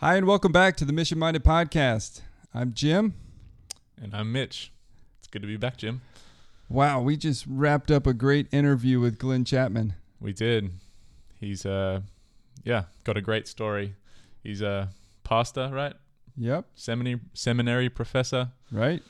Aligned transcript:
Hi, 0.00 0.16
and 0.16 0.26
welcome 0.26 0.52
back 0.52 0.76
to 0.76 0.84
the 0.84 0.92
Mission 0.92 1.18
Minded 1.18 1.44
Podcast. 1.44 2.22
I'm 2.54 2.72
Jim. 2.72 3.14
And 4.00 4.14
I'm 4.14 4.32
Mitch. 4.32 4.72
It's 5.18 5.28
good 5.28 5.42
to 5.42 5.48
be 5.48 5.56
back, 5.56 5.76
Jim. 5.76 6.00
Wow, 6.68 7.02
we 7.02 7.16
just 7.16 7.44
wrapped 7.46 7.90
up 7.90 8.06
a 8.06 8.14
great 8.14 8.46
interview 8.52 8.98
with 9.00 9.18
Glenn 9.18 9.44
Chapman. 9.44 9.94
We 10.20 10.32
did. 10.32 10.70
He's 11.38 11.66
uh 11.66 12.00
yeah, 12.64 12.84
got 13.04 13.16
a 13.16 13.20
great 13.20 13.46
story. 13.48 13.94
He's 14.42 14.62
a 14.62 14.90
pastor, 15.24 15.68
right? 15.72 15.94
Yep. 16.36 16.64
Seminary 16.74 17.20
seminary 17.34 17.88
professor, 17.88 18.50
Right? 18.72 19.02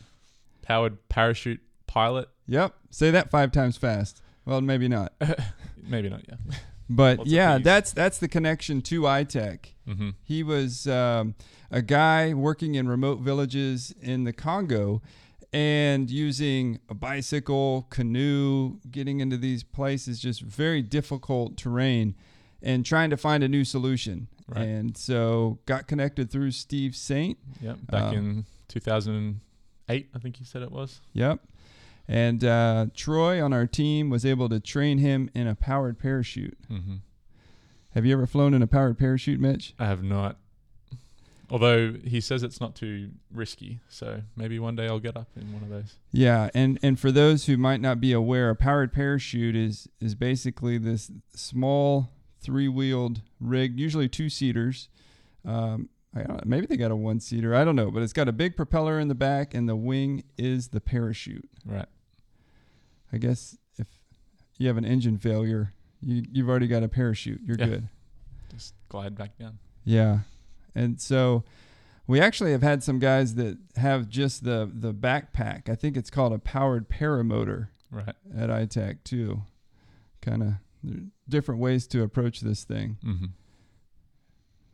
powered 0.62 1.08
parachute 1.08 1.60
pilot. 1.86 2.28
Yep. 2.46 2.74
Say 2.90 3.10
that 3.12 3.30
five 3.30 3.52
times 3.52 3.76
fast. 3.76 4.22
Well, 4.44 4.60
maybe 4.60 4.88
not. 4.88 5.12
Maybe 5.82 6.08
not, 6.08 6.22
yeah. 6.28 6.54
But 6.90 7.26
yeah, 7.26 7.58
that's 7.58 7.92
that's 7.92 8.18
the 8.18 8.26
connection 8.28 8.82
to 8.82 9.02
iTech. 9.02 9.66
Mm-hmm. 9.88 10.10
He 10.24 10.42
was 10.42 10.88
um, 10.88 11.36
a 11.70 11.82
guy 11.82 12.34
working 12.34 12.74
in 12.74 12.88
remote 12.88 13.20
villages 13.20 13.94
in 14.02 14.24
the 14.24 14.32
Congo 14.32 15.00
and 15.52 16.10
using 16.10 16.80
a 16.88 16.94
bicycle, 16.94 17.86
canoe, 17.90 18.78
getting 18.90 19.20
into 19.20 19.36
these 19.36 19.62
places, 19.62 20.20
just 20.20 20.42
very 20.42 20.82
difficult 20.82 21.56
terrain, 21.56 22.14
and 22.60 22.84
trying 22.84 23.10
to 23.10 23.16
find 23.16 23.42
a 23.44 23.48
new 23.48 23.64
solution. 23.64 24.28
Right. 24.48 24.62
And 24.62 24.96
so 24.96 25.60
got 25.66 25.86
connected 25.86 26.28
through 26.30 26.50
Steve 26.50 26.96
Saint. 26.96 27.38
Yep. 27.62 27.78
Back 27.88 28.02
Um, 28.02 28.14
in 28.16 28.44
2008, 28.68 30.08
I 30.12 30.18
think 30.18 30.40
you 30.40 30.44
said 30.46 30.62
it 30.62 30.72
was. 30.72 31.00
Yep. 31.12 31.40
And 32.10 32.42
uh, 32.42 32.86
Troy 32.92 33.40
on 33.42 33.52
our 33.52 33.68
team 33.68 34.10
was 34.10 34.26
able 34.26 34.48
to 34.48 34.58
train 34.58 34.98
him 34.98 35.30
in 35.32 35.46
a 35.46 35.54
powered 35.54 35.96
parachute. 35.96 36.58
Mm-hmm. 36.68 36.96
Have 37.94 38.04
you 38.04 38.12
ever 38.12 38.26
flown 38.26 38.52
in 38.52 38.62
a 38.62 38.66
powered 38.66 38.98
parachute, 38.98 39.38
Mitch? 39.38 39.74
I 39.78 39.86
have 39.86 40.02
not. 40.02 40.36
Although 41.52 41.92
he 42.04 42.20
says 42.20 42.42
it's 42.42 42.60
not 42.60 42.74
too 42.74 43.10
risky, 43.32 43.78
so 43.88 44.22
maybe 44.34 44.58
one 44.58 44.74
day 44.74 44.88
I'll 44.88 44.98
get 44.98 45.16
up 45.16 45.28
in 45.36 45.52
one 45.52 45.62
of 45.62 45.68
those. 45.68 45.94
Yeah, 46.10 46.50
and 46.52 46.80
and 46.82 46.98
for 46.98 47.12
those 47.12 47.46
who 47.46 47.56
might 47.56 47.80
not 47.80 48.00
be 48.00 48.12
aware, 48.12 48.50
a 48.50 48.56
powered 48.56 48.92
parachute 48.92 49.54
is 49.54 49.88
is 50.00 50.16
basically 50.16 50.78
this 50.78 51.12
small 51.32 52.10
three-wheeled 52.40 53.22
rig, 53.40 53.78
usually 53.78 54.08
two-seaters. 54.08 54.88
Um, 55.44 55.90
I 56.14 56.22
don't, 56.22 56.44
maybe 56.46 56.66
they 56.66 56.76
got 56.76 56.90
a 56.90 56.96
one-seater. 56.96 57.54
I 57.54 57.64
don't 57.64 57.76
know, 57.76 57.90
but 57.90 58.02
it's 58.02 58.12
got 58.12 58.28
a 58.28 58.32
big 58.32 58.56
propeller 58.56 58.98
in 58.98 59.08
the 59.08 59.14
back, 59.14 59.54
and 59.54 59.68
the 59.68 59.76
wing 59.76 60.24
is 60.36 60.68
the 60.68 60.80
parachute. 60.80 61.48
Right. 61.64 61.86
I 63.12 63.18
guess 63.18 63.56
if 63.76 63.86
you 64.58 64.66
have 64.68 64.76
an 64.76 64.84
engine 64.84 65.18
failure, 65.18 65.72
you 66.00 66.24
you've 66.30 66.48
already 66.48 66.68
got 66.68 66.82
a 66.82 66.88
parachute. 66.88 67.40
You're 67.44 67.56
Yeah. 67.58 67.66
good. 67.66 67.88
Just 68.50 68.74
glide 68.88 69.16
back 69.16 69.38
down. 69.38 69.58
Yeah. 69.84 70.20
And 70.74 71.00
so 71.00 71.44
we 72.06 72.20
actually 72.20 72.52
have 72.52 72.62
had 72.62 72.82
some 72.82 72.98
guys 72.98 73.34
that 73.36 73.58
have 73.76 74.08
just 74.08 74.44
the 74.44 74.70
the 74.72 74.92
backpack. 74.94 75.68
I 75.68 75.74
think 75.74 75.96
it's 75.96 76.10
called 76.10 76.32
a 76.32 76.38
powered 76.38 76.88
paramotor 76.88 77.68
Right. 77.90 78.14
at 78.36 78.50
iTech 78.50 79.02
too. 79.04 79.42
Kind 80.20 80.42
of 80.42 80.54
different 81.28 81.60
ways 81.60 81.86
to 81.88 82.02
approach 82.02 82.40
this 82.40 82.64
thing. 82.64 82.98
Mm-hmm. 83.04 83.26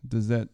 Does 0.07 0.29
that 0.29 0.49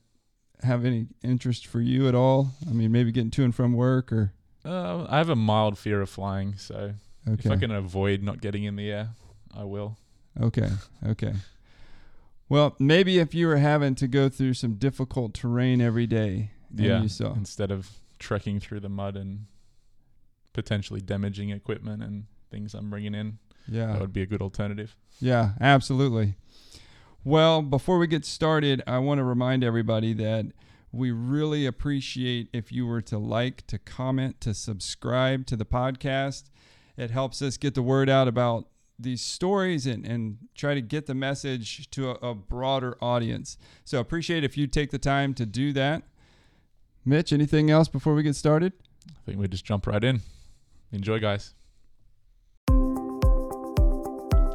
have 0.62 0.84
any 0.84 1.08
interest 1.22 1.66
for 1.66 1.80
you 1.80 2.08
at 2.08 2.14
all? 2.14 2.52
I 2.68 2.72
mean, 2.72 2.92
maybe 2.92 3.12
getting 3.12 3.30
to 3.32 3.44
and 3.44 3.54
from 3.54 3.72
work 3.72 4.12
or 4.12 4.32
Uh, 4.64 5.06
I 5.08 5.18
have 5.18 5.28
a 5.28 5.34
mild 5.36 5.76
fear 5.76 6.00
of 6.00 6.08
flying, 6.08 6.56
so 6.56 6.94
if 7.26 7.46
I 7.46 7.50
okay. 7.50 7.60
can 7.60 7.70
avoid 7.70 8.22
not 8.22 8.40
getting 8.40 8.64
in 8.64 8.76
the 8.76 8.90
air, 8.90 9.10
I 9.54 9.64
will. 9.64 9.96
Okay. 10.40 10.68
Okay. 11.06 11.34
Well, 12.48 12.74
maybe 12.78 13.18
if 13.18 13.34
you 13.34 13.46
were 13.46 13.56
having 13.56 13.94
to 13.96 14.08
go 14.08 14.28
through 14.28 14.54
some 14.54 14.74
difficult 14.74 15.34
terrain 15.34 15.80
every 15.80 16.06
day 16.06 16.50
yeah. 16.74 17.02
you 17.02 17.08
saw 17.08 17.32
Instead 17.34 17.70
of 17.70 17.90
trekking 18.18 18.60
through 18.60 18.80
the 18.80 18.88
mud 18.88 19.16
and 19.16 19.46
potentially 20.52 21.00
damaging 21.00 21.50
equipment 21.50 22.02
and 22.02 22.24
things 22.50 22.74
I'm 22.74 22.90
bringing 22.90 23.14
in, 23.14 23.38
yeah. 23.68 23.92
that 23.92 24.00
would 24.00 24.12
be 24.12 24.22
a 24.22 24.26
good 24.26 24.42
alternative. 24.42 24.96
Yeah, 25.20 25.52
absolutely. 25.60 26.34
Well, 27.24 27.62
before 27.62 27.98
we 27.98 28.06
get 28.06 28.24
started, 28.24 28.82
I 28.86 28.98
want 28.98 29.18
to 29.18 29.24
remind 29.24 29.62
everybody 29.62 30.12
that 30.14 30.46
we 30.90 31.10
really 31.10 31.66
appreciate 31.66 32.48
if 32.52 32.72
you 32.72 32.86
were 32.86 33.00
to 33.02 33.18
like, 33.18 33.66
to 33.68 33.78
comment, 33.78 34.40
to 34.42 34.52
subscribe 34.52 35.46
to 35.46 35.56
the 35.56 35.64
podcast. 35.64 36.44
It 36.96 37.10
helps 37.10 37.40
us 37.40 37.56
get 37.56 37.74
the 37.74 37.82
word 37.82 38.10
out 38.10 38.28
about 38.28 38.66
these 38.98 39.22
stories 39.22 39.86
and, 39.86 40.04
and 40.06 40.36
try 40.54 40.74
to 40.74 40.82
get 40.82 41.06
the 41.06 41.14
message 41.14 41.90
to 41.90 42.10
a, 42.10 42.30
a 42.30 42.34
broader 42.34 42.98
audience. 43.00 43.56
So 43.84 43.98
appreciate 43.98 44.44
if 44.44 44.58
you 44.58 44.66
take 44.66 44.90
the 44.90 44.98
time 44.98 45.32
to 45.34 45.46
do 45.46 45.72
that. 45.72 46.02
Mitch, 47.04 47.32
anything 47.32 47.70
else 47.70 47.88
before 47.88 48.14
we 48.14 48.22
get 48.22 48.36
started? 48.36 48.74
I 49.08 49.20
think 49.24 49.38
we 49.38 49.48
just 49.48 49.64
jump 49.64 49.86
right 49.86 50.04
in. 50.04 50.20
Enjoy, 50.92 51.18
guys. 51.18 51.54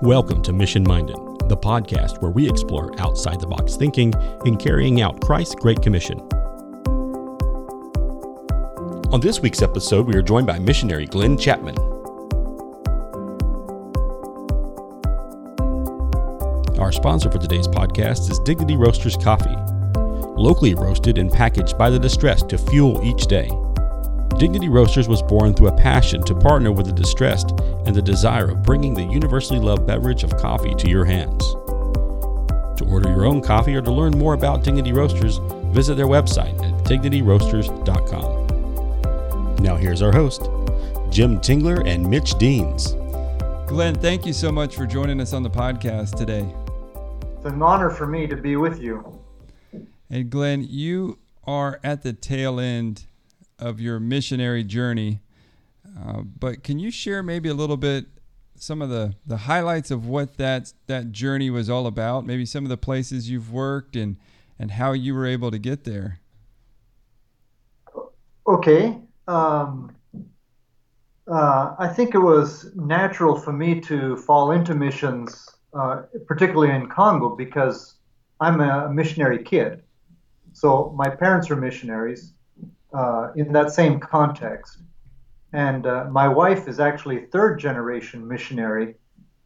Welcome 0.04 0.44
to 0.44 0.54
Mission 0.54 0.84
Minded, 0.84 1.16
the 1.50 1.58
podcast 1.58 2.22
where 2.22 2.30
we 2.30 2.48
explore 2.48 2.92
outside 3.02 3.42
the 3.42 3.48
box 3.48 3.76
thinking 3.76 4.14
in 4.46 4.58
carrying 4.58 5.02
out 5.02 5.22
Christ's 5.22 5.56
Great 5.56 5.82
Commission. 5.82 6.20
On 9.12 9.20
this 9.20 9.40
week's 9.40 9.64
episode, 9.64 10.06
we 10.06 10.14
are 10.14 10.22
joined 10.22 10.46
by 10.46 10.60
missionary 10.60 11.08
Glenn 11.08 11.36
Chapman. 11.36 11.97
Our 16.80 16.92
sponsor 16.92 17.32
for 17.32 17.40
today's 17.40 17.68
podcast 17.68 18.30
is 18.30 18.38
Dignity 18.40 18.76
Roasters 18.78 19.18
Coffee, 19.18 19.56
locally 20.40 20.76
roasted 20.76 21.18
and 21.18 21.32
packaged 21.32 21.76
by 21.76 21.90
the 21.90 21.98
distressed 21.98 22.50
to 22.50 22.60
fuel 22.60 23.04
each 23.04 23.26
day. 23.26 23.50
Dignity 24.38 24.70
Roasters 24.70 25.08
was 25.08 25.24
born 25.24 25.56
through 25.56 25.70
a 25.70 25.78
passion 25.78 26.22
to 26.26 26.36
partner 26.36 26.72
with 26.72 26.86
the 26.86 26.92
distressed 26.92 27.50
and 27.88 27.96
the 27.96 28.02
desire 28.02 28.52
of 28.52 28.62
bringing 28.62 28.94
the 28.94 29.06
universally 29.06 29.60
loved 29.60 29.88
beverage 29.88 30.24
of 30.24 30.38
coffee 30.38 30.76
to 30.76 30.88
your 30.88 31.04
hands. 31.04 31.44
To 32.78 32.86
order 32.88 33.10
your 33.10 33.26
own 33.26 33.42
coffee 33.42 33.76
or 33.76 33.82
to 33.82 33.92
learn 33.92 34.16
more 34.16 34.36
about 34.36 34.64
Dignity 34.64 34.94
Roasters, 34.94 35.40
visit 35.74 35.98
their 35.98 36.06
website 36.06 36.64
at 36.64 36.76
dignityroasters.com. 36.86 39.56
Now 39.64 39.78
here's 39.78 40.04
our 40.04 40.12
host, 40.12 40.44
Jim 41.10 41.40
Tingler 41.40 41.84
and 41.88 42.08
Mitch 42.08 42.38
Deans. 42.38 42.96
Glenn, 43.66 43.96
thank 43.96 44.28
you 44.28 44.34
so 44.34 44.52
much 44.52 44.76
for 44.76 44.86
joining 44.86 45.20
us 45.20 45.34
on 45.34 45.42
the 45.42 45.50
podcast 45.50 46.16
today. 46.16 46.54
It's 47.48 47.54
an 47.54 47.62
honor 47.62 47.90
for 47.90 48.06
me 48.06 48.28
to 48.28 48.36
be 48.36 48.58
with 48.58 48.82
you. 48.82 49.22
And 50.10 50.30
Glenn, 50.30 50.66
you 50.70 51.18
are 51.46 51.80
at 51.82 52.04
the 52.04 52.12
tail 52.12 52.60
end 52.60 53.06
of 53.58 53.80
your 53.80 54.02
missionary 54.02 54.66
journey, 54.66 55.22
uh, 55.98 56.24
but 56.24 56.62
can 56.62 56.78
you 56.78 56.92
share 56.92 57.24
maybe 57.24 57.48
a 57.48 57.54
little 57.54 57.78
bit 57.78 58.08
some 58.56 58.82
of 58.82 58.90
the, 58.90 59.16
the 59.26 59.38
highlights 59.38 59.92
of 59.92 60.06
what 60.06 60.36
that 60.36 60.74
that 60.88 61.14
journey 61.14 61.50
was 61.50 61.70
all 61.70 61.88
about? 61.88 62.26
Maybe 62.26 62.46
some 62.46 62.66
of 62.66 62.70
the 62.70 62.76
places 62.76 63.30
you've 63.30 63.50
worked 63.50 63.96
and 63.96 64.18
and 64.60 64.72
how 64.72 64.92
you 64.92 65.16
were 65.16 65.26
able 65.26 65.50
to 65.50 65.58
get 65.58 65.86
there. 65.86 66.20
Okay. 68.46 68.98
Um, 69.30 69.96
uh, 71.32 71.76
I 71.80 71.88
think 71.88 72.14
it 72.14 72.20
was 72.20 72.76
natural 72.76 73.40
for 73.40 73.54
me 73.54 73.80
to 73.82 74.18
fall 74.18 74.52
into 74.52 74.76
missions, 74.76 75.50
uh, 75.74 76.04
particularly 76.26 76.74
in 76.74 76.88
Congo, 76.88 77.36
because 77.36 77.96
I'm 78.40 78.62
a 78.62 78.90
missionary 78.90 79.44
kid. 79.44 79.84
So 80.54 80.94
my 80.96 81.10
parents 81.10 81.52
are 81.52 81.56
missionaries 81.56 82.34
uh, 82.94 83.32
in 83.36 83.52
that 83.54 83.72
same 83.72 84.00
context. 84.00 84.80
And 85.54 85.86
uh, 85.86 86.06
my 86.10 86.28
wife 86.28 86.68
is 86.68 86.80
actually 86.80 87.26
third 87.26 87.60
generation 87.60 88.28
missionary 88.28 88.96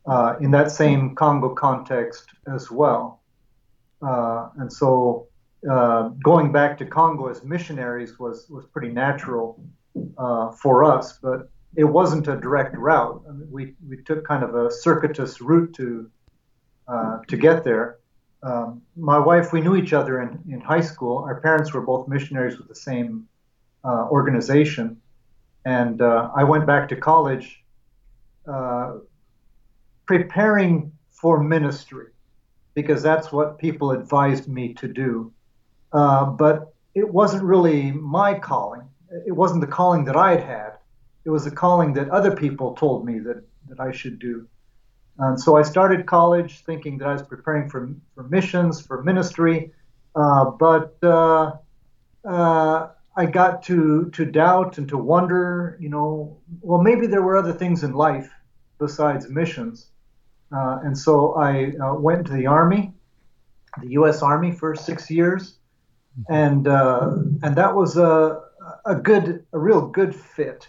uh, 0.05 0.35
in 0.39 0.51
that 0.51 0.71
same 0.71 1.15
Congo 1.15 1.49
context 1.49 2.29
as 2.53 2.71
well. 2.71 3.21
Uh, 4.01 4.49
and 4.57 4.71
so 4.71 5.27
going 6.23 6.51
back 6.51 6.77
to 6.79 6.85
Congo 6.85 7.27
as 7.27 7.43
missionaries 7.43 8.17
was, 8.17 8.49
was 8.49 8.65
pretty 8.65 8.89
natural 8.89 9.63
for 10.61 10.83
us, 10.83 11.19
but 11.21 11.49
it 11.75 11.83
wasn't 11.83 12.27
a 12.27 12.35
direct 12.35 12.75
route. 12.75 13.23
I 13.27 13.31
mean, 13.31 13.47
we, 13.51 13.75
we 13.87 13.97
took 14.03 14.25
kind 14.25 14.43
of 14.43 14.55
a 14.55 14.71
circuitous 14.71 15.39
route 15.39 15.73
to, 15.75 16.09
uh, 16.91 17.19
to 17.27 17.37
get 17.37 17.63
there. 17.63 17.99
Um, 18.43 18.81
my 18.97 19.17
wife, 19.17 19.53
we 19.53 19.61
knew 19.61 19.75
each 19.75 19.93
other 19.93 20.21
in, 20.21 20.39
in 20.53 20.59
high 20.59 20.81
school. 20.81 21.19
Our 21.19 21.39
parents 21.39 21.73
were 21.73 21.81
both 21.81 22.07
missionaries 22.07 22.57
with 22.57 22.67
the 22.67 22.75
same 22.75 23.27
uh, 23.85 24.07
organization. 24.09 24.99
And 25.63 26.01
uh, 26.01 26.31
I 26.35 26.43
went 26.43 26.65
back 26.65 26.89
to 26.89 26.95
college 26.95 27.63
uh, 28.45 28.97
preparing 30.05 30.91
for 31.11 31.41
ministry 31.41 32.07
because 32.73 33.01
that's 33.01 33.31
what 33.31 33.57
people 33.57 33.91
advised 33.91 34.47
me 34.47 34.73
to 34.73 34.87
do. 34.87 35.31
But 35.91 36.73
it 36.93 37.07
wasn't 37.07 37.43
really 37.43 37.91
my 37.91 38.37
calling. 38.37 38.87
It 39.25 39.31
wasn't 39.31 39.61
the 39.61 39.67
calling 39.79 40.03
that 40.05 40.17
I 40.17 40.31
had 40.31 40.43
had. 40.43 40.71
It 41.23 41.29
was 41.29 41.45
a 41.45 41.51
calling 41.51 41.93
that 41.93 42.09
other 42.09 42.35
people 42.35 42.73
told 42.73 43.05
me 43.05 43.19
that, 43.19 43.43
that 43.69 43.79
I 43.79 43.91
should 43.91 44.19
do. 44.19 44.47
And 45.21 45.39
so 45.39 45.55
I 45.55 45.61
started 45.61 46.07
college 46.07 46.63
thinking 46.63 46.97
that 46.97 47.07
I 47.07 47.13
was 47.13 47.21
preparing 47.21 47.69
for, 47.69 47.89
for 48.15 48.23
missions, 48.23 48.81
for 48.81 49.03
ministry. 49.03 49.71
Uh, 50.15 50.45
but 50.45 50.97
uh, 51.03 51.51
uh, 52.25 52.87
I 53.15 53.25
got 53.27 53.61
to 53.63 54.09
to 54.13 54.25
doubt 54.25 54.79
and 54.79 54.89
to 54.89 54.97
wonder, 54.97 55.77
you 55.79 55.89
know, 55.89 56.37
well, 56.61 56.81
maybe 56.81 57.05
there 57.05 57.21
were 57.21 57.37
other 57.37 57.53
things 57.53 57.83
in 57.83 57.93
life 57.93 58.29
besides 58.79 59.29
missions. 59.29 59.91
Uh, 60.51 60.79
and 60.83 60.97
so 60.97 61.35
I 61.35 61.73
uh, 61.77 61.93
went 61.93 62.25
to 62.27 62.33
the 62.33 62.47
Army, 62.47 62.91
the 63.79 63.89
U.S. 63.91 64.23
Army, 64.23 64.51
for 64.51 64.75
six 64.75 65.09
years, 65.09 65.59
and 66.29 66.67
uh, 66.67 67.11
and 67.43 67.55
that 67.55 67.75
was 67.75 67.95
a 67.95 68.41
a 68.85 68.95
good, 68.95 69.45
a 69.53 69.59
real 69.59 69.87
good 69.87 70.15
fit 70.15 70.67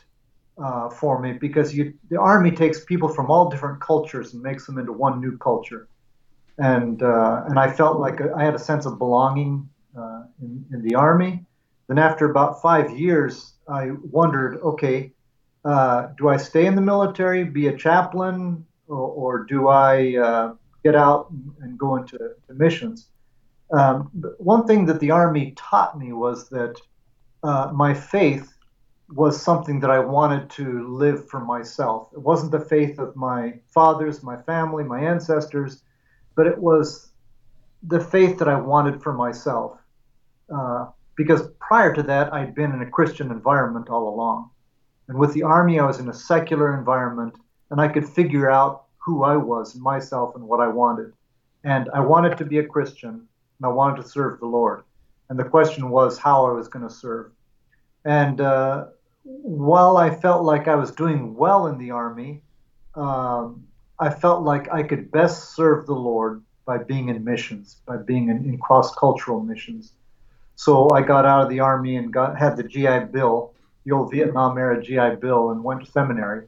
uh, 0.59 0.89
for 0.91 1.21
me 1.21 1.33
because 1.33 1.75
you, 1.75 1.95
the 2.11 2.21
Army 2.21 2.51
takes 2.51 2.85
people 2.85 3.09
from 3.09 3.31
all 3.31 3.49
different 3.51 3.81
cultures 3.81 4.35
and 4.35 4.43
makes 4.43 4.67
them 4.67 4.79
into 4.79 4.93
one 4.93 5.21
new 5.21 5.37
culture, 5.39 5.89
and 6.59 7.03
uh, 7.03 7.45
and 7.49 7.59
I 7.59 7.71
felt 7.71 7.99
like 7.99 8.21
I 8.21 8.45
had 8.45 8.55
a 8.55 8.59
sense 8.59 8.87
of 8.87 8.99
belonging 8.99 9.69
uh, 9.99 10.25
in, 10.41 10.65
in 10.73 10.83
the 10.83 10.95
Army. 10.95 11.45
Then 11.89 11.99
after 11.99 12.31
about 12.31 12.63
five 12.63 12.97
years, 12.97 13.55
I 13.69 13.91
wondered, 14.11 14.61
okay, 14.63 15.13
uh, 15.65 16.09
do 16.19 16.29
I 16.29 16.37
stay 16.37 16.67
in 16.67 16.75
the 16.75 16.81
military, 16.81 17.45
be 17.45 17.69
a 17.69 17.77
chaplain, 17.77 18.65
or, 18.89 18.97
or 18.97 19.45
do 19.45 19.69
I 19.69 20.17
uh, 20.17 20.55
get 20.85 20.95
out 20.95 21.31
and 21.61 21.79
go 21.79 21.97
into 21.97 22.19
missions? 22.49 23.09
Um, 23.73 24.11
one 24.39 24.67
thing 24.67 24.87
that 24.87 25.01
the 25.01 25.11
Army 25.11 25.55
taught 25.57 25.99
me 25.99 26.13
was 26.13 26.49
that 26.51 26.81
uh, 27.43 27.71
my 27.75 27.95
faith 27.95 28.52
was 29.09 29.41
something 29.41 29.81
that 29.81 29.91
I 29.91 29.99
wanted 29.99 30.49
to 30.51 30.89
live 30.89 31.29
for 31.29 31.41
myself. 31.41 32.09
It 32.13 32.21
wasn't 32.21 32.53
the 32.53 32.61
faith 32.61 32.99
of 32.99 33.15
my 33.17 33.55
fathers, 33.69 34.23
my 34.23 34.37
family, 34.43 34.85
my 34.85 35.01
ancestors, 35.01 35.83
but 36.35 36.47
it 36.47 36.59
was 36.59 37.13
the 37.83 38.01
faith 38.01 38.39
that 38.39 38.49
I 38.49 38.59
wanted 38.59 39.03
for 39.03 39.13
myself. 39.13 39.79
Uh, 40.55 40.87
because 41.17 41.49
prior 41.61 41.95
to 41.95 42.03
that, 42.05 42.33
I'd 42.33 42.55
been 42.55 42.73
in 42.73 42.83
a 42.83 42.91
Christian 42.91 43.31
environment 43.31 43.89
all 43.91 44.09
along. 44.09 44.51
And 45.09 45.19
with 45.19 45.35
the 45.35 45.43
Army, 45.43 45.79
I 45.79 45.87
was 45.87 45.99
in 45.99 46.09
a 46.09 46.15
secular 46.15 46.77
environment, 46.79 47.35
and 47.71 47.81
I 47.81 47.89
could 47.89 48.09
figure 48.09 48.51
out 48.51 48.85
who 48.99 49.25
I 49.25 49.37
was, 49.37 49.75
myself, 49.75 50.35
and 50.37 50.45
what 50.45 50.61
I 50.61 50.69
wanted. 50.69 51.13
And 51.65 51.91
I 51.93 52.01
wanted 52.01 52.39
to 52.39 52.45
be 52.45 52.59
a 52.59 52.67
Christian, 52.67 53.11
and 53.11 53.65
I 53.65 53.69
wanted 53.69 54.03
to 54.03 54.09
serve 54.09 54.41
the 54.41 54.47
Lord. 54.47 54.85
And 55.29 55.39
the 55.39 55.45
question 55.45 55.91
was 55.91 56.19
how 56.19 56.47
I 56.47 56.53
was 56.53 56.69
going 56.69 56.87
to 56.87 56.95
serve. 56.95 57.33
And 58.05 58.41
uh, 58.41 58.87
while 59.25 59.97
I 59.97 60.15
felt 60.15 60.45
like 60.45 60.69
I 60.69 60.75
was 60.75 60.91
doing 60.91 61.35
well 61.35 61.67
in 61.67 61.79
the 61.79 61.91
Army, 61.91 62.43
um, 62.95 63.67
I 63.99 64.11
felt 64.11 64.43
like 64.43 64.73
I 64.73 64.83
could 64.83 65.11
best 65.11 65.55
serve 65.55 65.87
the 65.87 65.95
Lord 65.95 66.43
by 66.65 66.79
being 66.79 67.09
in 67.09 67.25
missions, 67.25 67.77
by 67.87 67.97
being 67.97 68.29
in, 68.29 68.45
in 68.45 68.59
cross 68.59 68.95
cultural 68.95 69.41
missions. 69.41 69.93
So 70.57 70.91
I 70.91 71.03
got 71.03 71.25
out 71.25 71.43
of 71.43 71.49
the 71.49 71.61
Army 71.61 71.97
and 71.97 72.13
got 72.13 72.39
had 72.39 72.57
the 72.57 72.63
GI 72.63 73.13
Bill, 73.13 73.53
the 73.85 73.93
old 73.93 74.11
Vietnam 74.11 74.59
era 74.59 74.83
GI 74.83 75.17
Bill, 75.21 75.51
and 75.51 75.63
went 75.63 75.85
to 75.85 75.91
seminary. 75.91 76.47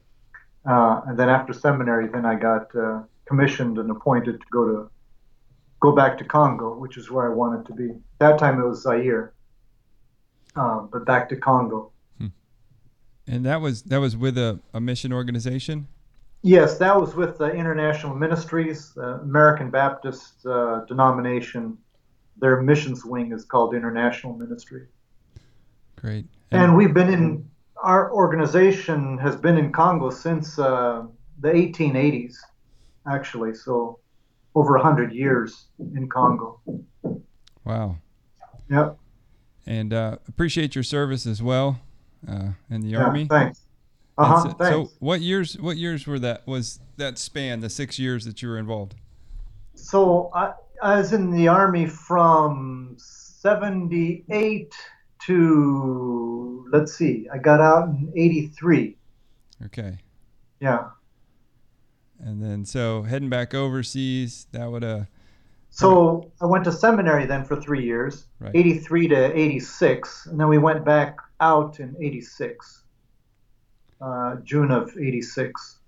Uh, 0.66 1.02
and 1.06 1.18
then 1.18 1.28
after 1.28 1.52
seminary, 1.52 2.08
then 2.08 2.24
I 2.24 2.36
got 2.36 2.74
uh, 2.74 3.02
commissioned 3.26 3.78
and 3.78 3.90
appointed 3.90 4.40
to 4.40 4.46
go 4.50 4.64
to 4.66 4.90
go 5.80 5.92
back 5.92 6.16
to 6.16 6.24
Congo, 6.24 6.74
which 6.76 6.96
is 6.96 7.10
where 7.10 7.30
I 7.30 7.34
wanted 7.34 7.66
to 7.66 7.74
be. 7.74 7.90
That 8.18 8.38
time 8.38 8.58
it 8.58 8.66
was 8.66 8.82
Zaire, 8.82 9.33
um, 10.56 10.88
but 10.92 11.04
back 11.04 11.28
to 11.30 11.36
Congo. 11.36 11.90
Hmm. 12.18 12.28
And 13.26 13.44
that 13.46 13.60
was 13.60 13.82
that 13.84 13.98
was 13.98 14.16
with 14.16 14.38
a, 14.38 14.60
a 14.72 14.80
mission 14.80 15.12
organization. 15.12 15.88
Yes, 16.42 16.76
that 16.76 17.00
was 17.00 17.14
with 17.14 17.38
the 17.38 17.50
International 17.50 18.14
Ministries, 18.14 18.92
uh, 18.98 19.20
American 19.20 19.70
Baptist 19.70 20.44
uh, 20.44 20.84
denomination. 20.86 21.78
Their 22.36 22.60
missions 22.60 23.04
wing 23.04 23.32
is 23.32 23.44
called 23.44 23.74
International 23.74 24.36
Ministry. 24.36 24.86
Great. 25.96 26.26
And, 26.50 26.62
and 26.62 26.76
we've 26.76 26.92
been 26.92 27.08
in 27.08 27.48
our 27.82 28.12
organization 28.12 29.18
has 29.18 29.36
been 29.36 29.58
in 29.58 29.72
Congo 29.72 30.10
since 30.10 30.58
uh, 30.58 31.04
the 31.40 31.48
1880s, 31.48 32.36
actually. 33.06 33.54
So 33.54 33.98
over 34.54 34.74
100 34.74 35.12
years 35.12 35.66
in 35.94 36.08
Congo. 36.08 36.60
Wow. 37.64 37.96
Yep. 38.70 38.98
And 39.66 39.92
uh, 39.92 40.18
appreciate 40.28 40.74
your 40.74 40.84
service 40.84 41.26
as 41.26 41.42
well 41.42 41.80
uh, 42.28 42.50
in 42.70 42.82
the 42.82 42.88
yeah, 42.88 43.04
army. 43.04 43.26
Thanks. 43.26 43.60
Uh-huh, 44.16 44.42
so, 44.42 44.48
thanks. 44.50 44.70
so, 44.70 44.90
what 45.00 45.20
years? 45.20 45.58
What 45.58 45.76
years 45.76 46.06
were 46.06 46.18
that? 46.20 46.46
Was 46.46 46.78
that 46.96 47.18
span 47.18 47.60
the 47.60 47.70
six 47.70 47.98
years 47.98 48.24
that 48.26 48.42
you 48.42 48.48
were 48.48 48.58
involved? 48.58 48.94
So 49.74 50.30
I, 50.34 50.52
I 50.82 50.98
was 50.98 51.12
in 51.12 51.32
the 51.32 51.48
army 51.48 51.86
from 51.86 52.94
'78 52.98 54.72
to 55.26 56.66
let's 56.72 56.94
see, 56.94 57.28
I 57.32 57.38
got 57.38 57.60
out 57.60 57.88
in 57.88 58.12
'83. 58.14 58.96
Okay. 59.66 59.98
Yeah. 60.60 60.90
And 62.18 62.42
then 62.42 62.64
so 62.64 63.02
heading 63.02 63.30
back 63.30 63.54
overseas, 63.54 64.46
that 64.52 64.70
would 64.70 64.84
uh 64.84 65.04
so 65.74 66.30
I 66.40 66.46
went 66.46 66.62
to 66.64 66.72
seminary 66.72 67.26
then 67.26 67.44
for 67.44 67.60
three 67.60 67.84
years, 67.84 68.26
right. 68.38 68.52
83 68.54 69.08
to 69.08 69.36
86, 69.36 70.26
and 70.26 70.38
then 70.38 70.46
we 70.46 70.56
went 70.56 70.84
back 70.84 71.18
out 71.40 71.80
in 71.80 71.96
86, 72.00 72.84
uh, 74.00 74.36
June 74.44 74.70
of 74.70 74.96
86. 74.96 75.80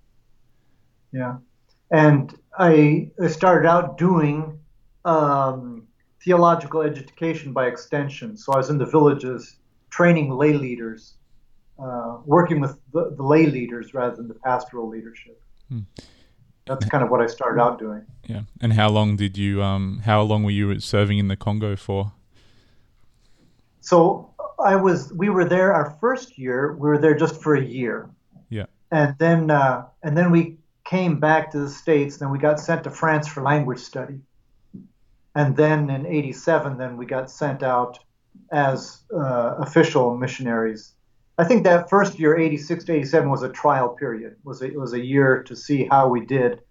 Yeah. 1.12 1.37
And 1.93 2.37
I, 2.59 3.12
I 3.23 3.29
started 3.29 3.69
out 3.69 3.97
doing 3.97 4.59
um, 5.05 5.87
theological 6.21 6.83
education 6.83 7.53
by 7.53 7.67
extension. 7.67 8.37
So 8.37 8.55
I 8.55 8.56
was 8.56 8.71
in 8.71 8.79
the 8.79 8.87
villages 8.87 9.59
training 9.91 10.31
lay 10.33 10.55
leaders, 10.55 11.15
uh, 11.79 12.19
working 12.25 12.61
with 12.61 12.77
the, 12.93 13.15
the, 13.17 13.23
lay 13.23 13.47
leaders 13.47 13.94
rather 13.94 14.17
than 14.17 14.27
the 14.27 14.35
pastoral 14.35 14.88
leadership. 14.88 15.41
Hmm 15.69 15.83
that's 16.66 16.84
kind 16.86 17.02
of 17.02 17.10
what 17.10 17.20
I 17.20 17.26
started 17.26 17.60
out 17.60 17.78
doing. 17.78 18.04
Yeah. 18.26 18.42
And 18.60 18.72
how 18.72 18.88
long 18.88 19.16
did 19.16 19.38
you 19.38 19.62
um 19.62 20.02
how 20.04 20.22
long 20.22 20.42
were 20.42 20.50
you 20.50 20.78
serving 20.80 21.18
in 21.18 21.28
the 21.28 21.36
Congo 21.36 21.76
for? 21.76 22.12
So 23.80 24.30
I 24.58 24.76
was 24.76 25.12
we 25.12 25.28
were 25.30 25.44
there 25.44 25.72
our 25.72 25.96
first 26.00 26.38
year, 26.38 26.74
we 26.74 26.88
were 26.88 26.98
there 26.98 27.14
just 27.14 27.40
for 27.40 27.54
a 27.54 27.64
year. 27.64 28.10
Yeah. 28.50 28.66
And 28.90 29.14
then 29.18 29.50
uh, 29.50 29.86
and 30.02 30.16
then 30.16 30.30
we 30.30 30.58
came 30.84 31.20
back 31.20 31.50
to 31.52 31.58
the 31.58 31.70
states, 31.70 32.18
then 32.18 32.30
we 32.30 32.38
got 32.38 32.60
sent 32.60 32.84
to 32.84 32.90
France 32.90 33.28
for 33.28 33.42
language 33.42 33.80
study. 33.80 34.20
And 35.34 35.56
then 35.56 35.90
in 35.90 36.06
87 36.06 36.78
then 36.78 36.96
we 36.96 37.06
got 37.06 37.30
sent 37.30 37.62
out 37.62 37.98
as 38.50 39.02
uh, 39.14 39.56
official 39.58 40.16
missionaries 40.16 40.96
I 41.38 41.45
think 41.45 41.64
that 41.64 41.90
first 41.90 42.19
year, 42.19 42.38
86 42.38 42.85
to 42.85 42.93
87, 42.95 43.28
was 43.28 43.43
a 43.43 43.50
trial 43.50 43.90
period. 43.90 44.37
Was 44.45 44.62
a, 44.62 44.66
it 44.66 44.78
was 44.78 44.95
a 44.95 45.05
year 45.05 45.43
to 45.45 45.55
see 45.55 45.87
how 45.90 46.09
we 46.09 46.25
did 46.25 46.62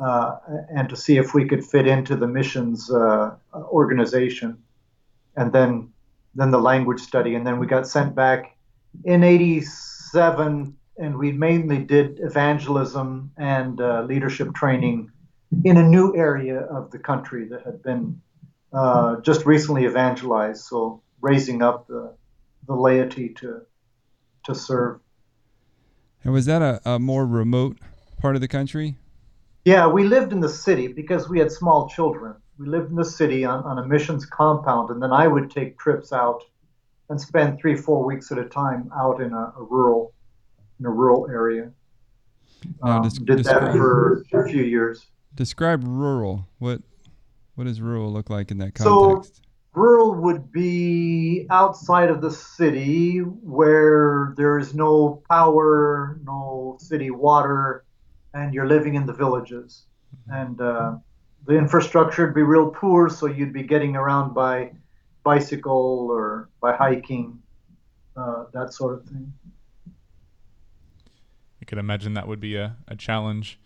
uh, 0.00 0.36
and 0.74 0.88
to 0.88 0.96
see 0.96 1.16
if 1.16 1.32
we 1.32 1.46
could 1.46 1.64
fit 1.64 1.86
into 1.86 2.16
the 2.16 2.26
missions 2.26 2.90
uh, 2.90 3.36
organization. 3.54 4.58
And 5.36 5.52
then 5.52 5.92
then 6.34 6.50
the 6.50 6.60
language 6.60 7.00
study, 7.00 7.34
and 7.34 7.44
then 7.44 7.58
we 7.58 7.66
got 7.66 7.88
sent 7.88 8.14
back 8.14 8.56
in 9.04 9.24
87, 9.24 10.76
and 10.96 11.18
we 11.18 11.32
mainly 11.32 11.78
did 11.78 12.20
evangelism 12.20 13.32
and 13.36 13.80
uh, 13.80 14.02
leadership 14.02 14.54
training 14.54 15.10
in 15.64 15.76
a 15.76 15.82
new 15.82 16.14
area 16.14 16.60
of 16.60 16.90
the 16.92 16.98
country 16.98 17.48
that 17.48 17.64
had 17.64 17.82
been 17.82 18.20
uh, 18.72 19.20
just 19.22 19.44
recently 19.44 19.86
evangelized. 19.86 20.62
So 20.64 21.02
raising 21.20 21.62
up 21.62 21.88
the, 21.88 22.14
the 22.68 22.74
laity 22.74 23.30
to 23.40 23.62
to 24.52 24.58
serve. 24.58 25.00
And 26.22 26.32
was 26.32 26.46
that 26.46 26.62
a, 26.62 26.80
a 26.84 26.98
more 26.98 27.26
remote 27.26 27.78
part 28.20 28.34
of 28.34 28.40
the 28.40 28.48
country? 28.48 28.96
Yeah, 29.64 29.86
we 29.86 30.04
lived 30.04 30.32
in 30.32 30.40
the 30.40 30.48
city 30.48 30.88
because 30.88 31.28
we 31.28 31.38
had 31.38 31.50
small 31.50 31.88
children. 31.88 32.34
We 32.58 32.66
lived 32.66 32.90
in 32.90 32.96
the 32.96 33.04
city 33.04 33.44
on, 33.44 33.64
on 33.64 33.78
a 33.78 33.86
missions 33.86 34.26
compound, 34.26 34.90
and 34.90 35.02
then 35.02 35.12
I 35.12 35.26
would 35.26 35.50
take 35.50 35.78
trips 35.78 36.12
out 36.12 36.42
and 37.08 37.20
spend 37.20 37.58
three, 37.58 37.74
four 37.74 38.04
weeks 38.04 38.30
at 38.32 38.38
a 38.38 38.44
time 38.44 38.90
out 38.94 39.20
in 39.20 39.32
a, 39.32 39.52
a 39.56 39.62
rural, 39.62 40.12
in 40.78 40.86
a 40.86 40.90
rural 40.90 41.28
area. 41.30 41.70
Um, 42.82 43.02
des- 43.02 43.24
did 43.24 43.44
that 43.44 43.72
for 43.72 44.24
a 44.32 44.48
few 44.48 44.62
years. 44.62 45.06
Describe 45.34 45.82
rural. 45.84 46.46
What 46.58 46.82
what 47.54 47.64
does 47.64 47.80
rural 47.80 48.12
look 48.12 48.30
like 48.30 48.50
in 48.50 48.58
that 48.58 48.74
context? 48.74 49.36
So 49.36 49.42
Rural 49.72 50.14
would 50.14 50.50
be 50.50 51.46
outside 51.48 52.10
of 52.10 52.20
the 52.20 52.30
city 52.30 53.18
where 53.18 54.34
there 54.36 54.58
is 54.58 54.74
no 54.74 55.22
power, 55.28 56.18
no 56.24 56.76
city 56.80 57.10
water, 57.10 57.84
and 58.34 58.52
you're 58.52 58.66
living 58.66 58.94
in 58.94 59.06
the 59.06 59.12
villages. 59.12 59.84
And 60.26 60.60
uh, 60.60 60.96
the 61.46 61.56
infrastructure 61.56 62.26
would 62.26 62.34
be 62.34 62.42
real 62.42 62.70
poor, 62.70 63.08
so 63.08 63.26
you'd 63.26 63.52
be 63.52 63.62
getting 63.62 63.94
around 63.94 64.34
by 64.34 64.72
bicycle 65.22 66.08
or 66.10 66.48
by 66.60 66.74
hiking, 66.74 67.38
uh, 68.16 68.46
that 68.52 68.72
sort 68.72 68.94
of 68.94 69.04
thing. 69.04 69.32
I 71.62 71.64
could 71.64 71.78
imagine 71.78 72.14
that 72.14 72.26
would 72.26 72.40
be 72.40 72.56
a, 72.56 72.76
a 72.88 72.96
challenge 72.96 73.60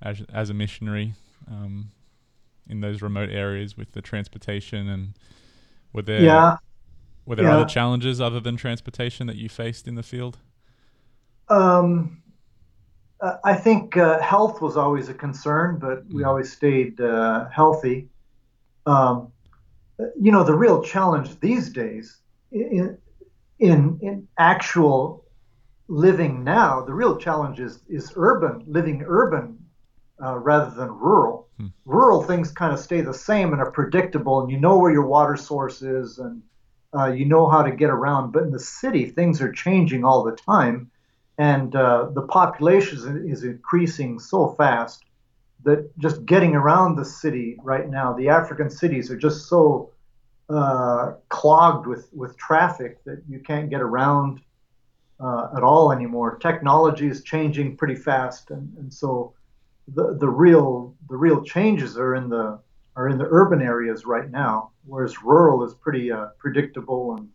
as, 0.00 0.22
as 0.32 0.48
a 0.48 0.54
missionary 0.54 1.14
um, 1.50 1.90
in 2.66 2.80
those 2.80 3.02
remote 3.02 3.28
areas 3.28 3.76
with 3.76 3.92
the 3.92 4.00
transportation 4.00 4.88
and 4.88 5.12
Were 5.92 6.02
there 6.02 6.46
Yeah. 6.46 6.56
were 7.26 7.36
there 7.36 7.46
yeah. 7.46 7.50
other 7.50 7.64
challenges 7.66 8.20
other 8.20 8.40
than 8.40 8.56
transportation 8.56 9.26
that 9.28 9.36
you 9.36 9.48
faced 9.48 9.88
in 9.88 9.94
the 9.96 10.02
field? 10.02 10.38
Um, 11.48 12.22
I 13.44 13.54
think 13.54 13.96
uh, 13.98 14.18
health 14.20 14.62
was 14.62 14.76
always 14.78 15.08
a 15.10 15.14
concern, 15.14 15.78
but 15.78 16.04
we 16.10 16.22
Mm. 16.22 16.24
always 16.24 16.52
stayed 16.52 17.00
uh, 17.00 17.48
healthy. 17.50 18.08
Um, 18.86 19.32
you 20.20 20.32
know, 20.32 20.44
the 20.44 20.56
real 20.56 20.82
challenge 20.82 21.40
these 21.40 21.70
days 21.70 22.18
in, 22.52 22.98
in 23.60 23.98
in 24.02 24.28
actual 24.38 25.24
living 25.88 26.44
now, 26.44 26.82
the 26.82 26.94
real 26.94 27.18
challenge 27.18 27.60
is 27.60 27.80
is 27.88 28.12
urban 28.16 28.64
living 28.68 29.04
urban 29.06 29.59
uh, 30.22 30.38
rather 30.38 30.70
than 30.70 30.88
rural. 30.88 31.48
Hmm. 31.56 31.68
Rural 31.84 32.22
things 32.22 32.50
kind 32.50 32.72
of 32.72 32.78
stay 32.78 33.00
the 33.00 33.14
same 33.14 33.52
and 33.52 33.60
are 33.60 33.70
predictable, 33.70 34.40
and 34.40 34.50
you 34.50 34.58
know 34.58 34.78
where 34.78 34.92
your 34.92 35.06
water 35.06 35.36
source 35.36 35.82
is, 35.82 36.18
and 36.18 36.42
uh, 36.96 37.06
you 37.06 37.24
know 37.24 37.48
how 37.48 37.62
to 37.62 37.70
get 37.70 37.90
around. 37.90 38.32
But 38.32 38.44
in 38.44 38.50
the 38.50 38.58
city, 38.58 39.06
things 39.06 39.40
are 39.40 39.52
changing 39.52 40.04
all 40.04 40.24
the 40.24 40.36
time 40.36 40.90
and 41.40 41.74
uh, 41.74 42.10
the 42.12 42.20
population 42.20 42.98
is, 42.98 43.06
is 43.38 43.44
increasing 43.44 44.18
so 44.18 44.48
fast 44.58 45.04
that 45.62 45.90
just 45.98 46.26
getting 46.26 46.54
around 46.54 46.96
the 46.96 47.04
city 47.04 47.56
right 47.62 47.88
now, 47.88 48.12
the 48.12 48.28
African 48.28 48.68
cities 48.68 49.10
are 49.10 49.16
just 49.16 49.48
so 49.48 49.90
uh, 50.50 51.12
clogged 51.30 51.86
with, 51.86 52.10
with 52.12 52.36
traffic 52.36 53.02
that 53.04 53.22
you 53.26 53.38
can't 53.38 53.70
get 53.70 53.80
around 53.80 54.42
uh, 55.18 55.48
at 55.56 55.62
all 55.62 55.92
anymore. 55.92 56.36
Technology 56.36 57.06
is 57.06 57.22
changing 57.22 57.74
pretty 57.74 57.96
fast, 57.96 58.50
and, 58.50 58.76
and 58.76 58.92
so 58.92 59.32
the, 59.94 60.16
the 60.18 60.28
real 60.28 60.94
the 61.08 61.16
real 61.16 61.42
changes 61.42 61.96
are 61.96 62.14
in 62.14 62.28
the 62.28 62.60
are 62.96 63.08
in 63.08 63.18
the 63.18 63.26
urban 63.28 63.62
areas 63.62 64.04
right 64.04 64.30
now, 64.30 64.70
whereas 64.84 65.22
rural 65.22 65.64
is 65.64 65.74
pretty 65.74 66.10
uh, 66.10 66.26
predictable 66.38 67.16
and, 67.16 67.28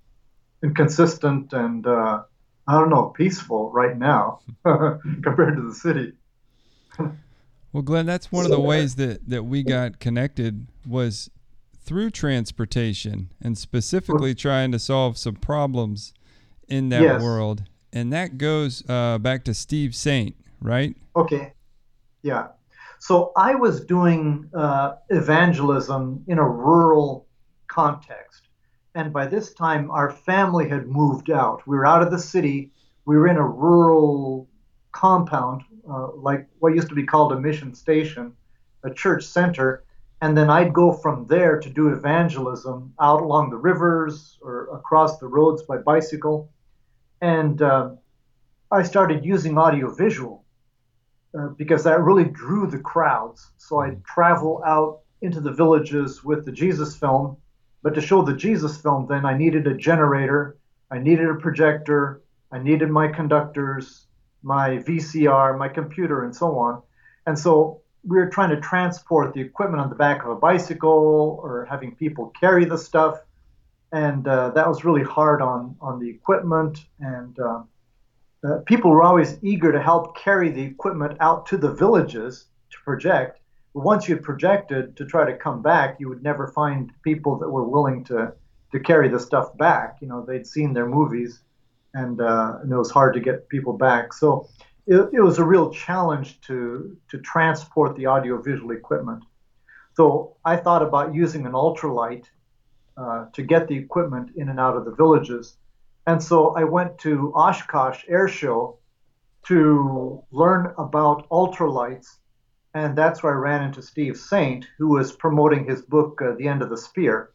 and 0.61 0.75
consistent 0.75 1.53
and 1.53 1.87
uh, 1.87 2.23
I 2.67 2.79
don't 2.79 2.89
know, 2.89 3.05
peaceful 3.07 3.71
right 3.71 3.97
now 3.97 4.39
compared 4.63 5.55
to 5.55 5.67
the 5.67 5.73
city. 5.73 6.13
Well, 7.71 7.83
Glenn, 7.83 8.05
that's 8.05 8.31
one 8.31 8.45
of 8.45 8.51
the 8.51 8.59
ways 8.59 8.95
that, 8.95 9.27
that 9.29 9.43
we 9.43 9.61
got 9.63 9.99
connected 9.99 10.67
was 10.87 11.29
through 11.77 12.09
transportation 12.11 13.31
and 13.41 13.57
specifically 13.57 14.33
trying 14.33 14.71
to 14.71 14.79
solve 14.79 15.17
some 15.17 15.35
problems 15.35 16.13
in 16.67 16.89
that 16.89 17.03
Yes. 17.03 17.21
world. 17.21 17.63
And 17.93 18.11
that 18.13 18.37
goes 18.37 18.83
uh, 18.89 19.17
back 19.19 19.43
to 19.45 19.53
Steve 19.53 19.93
Saint, 19.93 20.35
right? 20.61 20.95
Okay, 21.15 21.53
yeah. 22.25 22.47
So 22.97 23.31
I 23.37 23.53
was 23.53 23.85
doing 23.85 24.49
uh, 24.51 24.95
evangelism 25.09 26.23
in 26.27 26.39
a 26.39 26.49
rural 26.49 27.27
context. 27.67 28.47
And 28.95 29.13
by 29.13 29.27
this 29.27 29.53
time, 29.53 29.91
our 29.91 30.09
family 30.09 30.67
had 30.67 30.87
moved 30.87 31.29
out. 31.29 31.61
We 31.67 31.75
were 31.75 31.85
out 31.85 32.01
of 32.01 32.09
the 32.09 32.17
city. 32.17 32.71
We 33.05 33.15
were 33.15 33.27
in 33.27 33.37
a 33.37 33.47
rural 33.47 34.49
compound, 34.91 35.61
uh, 35.87 36.13
like 36.15 36.47
what 36.57 36.73
used 36.73 36.89
to 36.89 36.95
be 36.95 37.03
called 37.03 37.31
a 37.31 37.39
mission 37.39 37.75
station, 37.75 38.33
a 38.83 38.91
church 38.91 39.23
center. 39.23 39.83
And 40.21 40.35
then 40.35 40.49
I'd 40.49 40.73
go 40.73 40.93
from 40.93 41.27
there 41.27 41.59
to 41.59 41.69
do 41.69 41.89
evangelism 41.89 42.93
out 42.99 43.21
along 43.21 43.51
the 43.51 43.57
rivers 43.57 44.39
or 44.41 44.69
across 44.73 45.19
the 45.19 45.27
roads 45.27 45.61
by 45.61 45.77
bicycle. 45.77 46.49
And 47.21 47.61
uh, 47.61 47.91
I 48.71 48.81
started 48.81 49.23
using 49.23 49.59
audiovisual 49.59 50.44
uh, 51.37 51.47
because 51.57 51.83
that 51.83 52.01
really 52.01 52.23
drew 52.23 52.67
the 52.67 52.79
crowds. 52.79 53.51
So 53.57 53.79
I'd 53.79 54.03
travel 54.05 54.61
out 54.65 54.99
into 55.21 55.41
the 55.41 55.51
villages 55.51 56.23
with 56.23 56.45
the 56.45 56.51
Jesus 56.51 56.95
film. 56.95 57.37
But 57.83 57.93
to 57.95 58.01
show 58.01 58.21
the 58.21 58.35
Jesus 58.35 58.77
film, 58.77 59.07
then 59.07 59.25
I 59.25 59.37
needed 59.37 59.67
a 59.67 59.75
generator, 59.75 60.57
I 60.89 60.99
needed 60.99 61.29
a 61.29 61.35
projector, 61.35 62.21
I 62.51 62.59
needed 62.59 62.89
my 62.89 63.07
conductors, 63.07 64.07
my 64.43 64.77
VCR, 64.77 65.57
my 65.57 65.67
computer, 65.67 66.23
and 66.23 66.35
so 66.35 66.57
on. 66.57 66.81
And 67.27 67.37
so 67.37 67.81
we 68.07 68.17
were 68.17 68.29
trying 68.29 68.51
to 68.51 68.61
transport 68.61 69.33
the 69.33 69.41
equipment 69.41 69.81
on 69.81 69.89
the 69.89 69.95
back 69.95 70.23
of 70.23 70.29
a 70.29 70.35
bicycle 70.35 71.39
or 71.43 71.65
having 71.69 71.95
people 71.95 72.31
carry 72.39 72.65
the 72.65 72.77
stuff. 72.77 73.19
And 73.91 74.27
uh, 74.27 74.51
that 74.51 74.67
was 74.67 74.85
really 74.85 75.03
hard 75.03 75.41
on, 75.41 75.75
on 75.81 75.99
the 75.99 76.09
equipment. 76.09 76.85
And 76.99 77.37
uh, 77.39 77.63
uh, 78.45 78.59
people 78.65 78.91
were 78.91 79.03
always 79.03 79.37
eager 79.41 79.71
to 79.71 79.81
help 79.81 80.17
carry 80.17 80.49
the 80.49 80.61
equipment 80.61 81.17
out 81.19 81.45
to 81.47 81.57
the 81.57 81.73
villages 81.73 82.45
to 82.69 82.77
project. 82.83 83.39
But 83.73 83.83
once 83.83 84.07
you 84.07 84.15
had 84.15 84.23
projected 84.23 84.95
to 84.97 85.05
try 85.05 85.29
to 85.29 85.37
come 85.37 85.61
back, 85.61 85.99
you 85.99 86.09
would 86.09 86.23
never 86.23 86.49
find 86.49 86.91
people 87.03 87.37
that 87.39 87.49
were 87.49 87.63
willing 87.63 88.03
to, 88.05 88.33
to 88.71 88.79
carry 88.79 89.09
the 89.09 89.19
stuff 89.19 89.57
back. 89.57 89.97
You 90.01 90.07
know, 90.07 90.23
they'd 90.25 90.45
seen 90.45 90.73
their 90.73 90.87
movies, 90.87 91.41
and, 91.93 92.21
uh, 92.21 92.59
and 92.61 92.71
it 92.71 92.77
was 92.77 92.91
hard 92.91 93.13
to 93.15 93.19
get 93.19 93.49
people 93.49 93.73
back. 93.73 94.13
So 94.13 94.47
it, 94.85 95.09
it 95.13 95.21
was 95.21 95.39
a 95.39 95.43
real 95.43 95.71
challenge 95.71 96.39
to, 96.41 96.95
to 97.09 97.17
transport 97.19 97.95
the 97.95 98.07
audiovisual 98.07 98.71
equipment. 98.71 99.23
So 99.95 100.35
I 100.43 100.57
thought 100.57 100.83
about 100.83 101.15
using 101.15 101.45
an 101.45 101.53
ultralight 101.53 102.25
uh, 102.97 103.25
to 103.33 103.41
get 103.41 103.67
the 103.67 103.75
equipment 103.75 104.31
in 104.35 104.49
and 104.49 104.59
out 104.59 104.77
of 104.77 104.85
the 104.85 104.91
villages. 104.91 105.57
And 106.07 106.21
so 106.21 106.55
I 106.55 106.63
went 106.63 106.99
to 106.99 107.33
Oshkosh 107.33 108.03
Air 108.07 108.27
Show 108.27 108.77
to 109.47 110.23
learn 110.31 110.73
about 110.77 111.29
ultralights. 111.29 112.17
And 112.73 112.97
that's 112.97 113.23
where 113.23 113.33
I 113.33 113.37
ran 113.37 113.63
into 113.63 113.81
Steve 113.81 114.17
Saint, 114.17 114.67
who 114.77 114.89
was 114.89 115.15
promoting 115.15 115.65
his 115.65 115.81
book, 115.81 116.21
uh, 116.21 116.33
The 116.37 116.47
End 116.47 116.61
of 116.61 116.69
the 116.69 116.77
Spear. 116.77 117.31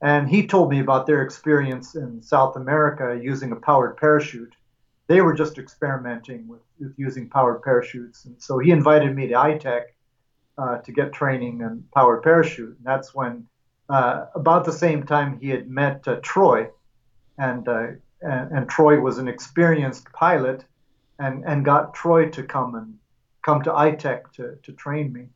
And 0.00 0.28
he 0.28 0.46
told 0.46 0.70
me 0.70 0.80
about 0.80 1.06
their 1.06 1.22
experience 1.22 1.94
in 1.94 2.22
South 2.22 2.56
America 2.56 3.18
using 3.20 3.52
a 3.52 3.56
powered 3.56 3.96
parachute. 3.96 4.54
They 5.06 5.20
were 5.20 5.34
just 5.34 5.58
experimenting 5.58 6.48
with, 6.48 6.60
with 6.78 6.94
using 6.98 7.28
powered 7.28 7.62
parachutes. 7.62 8.24
And 8.24 8.40
so 8.40 8.58
he 8.58 8.70
invited 8.70 9.14
me 9.14 9.28
to 9.28 9.34
ITEC 9.34 9.82
uh, 10.56 10.78
to 10.78 10.92
get 10.92 11.12
training 11.12 11.60
in 11.60 11.84
powered 11.94 12.22
parachute. 12.22 12.76
And 12.76 12.84
that's 12.84 13.14
when, 13.14 13.46
uh, 13.88 14.26
about 14.34 14.64
the 14.64 14.72
same 14.72 15.04
time, 15.04 15.38
he 15.38 15.50
had 15.50 15.68
met 15.68 16.06
uh, 16.08 16.16
Troy. 16.22 16.70
And, 17.38 17.68
uh, 17.68 17.86
and, 18.22 18.52
and 18.52 18.68
Troy 18.68 19.00
was 19.00 19.18
an 19.18 19.28
experienced 19.28 20.10
pilot 20.12 20.64
and, 21.18 21.44
and 21.44 21.64
got 21.64 21.94
Troy 21.94 22.28
to 22.30 22.42
come 22.42 22.74
and 22.74 22.98
come 23.42 23.62
to 23.62 23.70
ITEC 23.70 24.32
to, 24.32 24.56
to 24.62 24.72
train 24.72 25.12
me. 25.12 25.26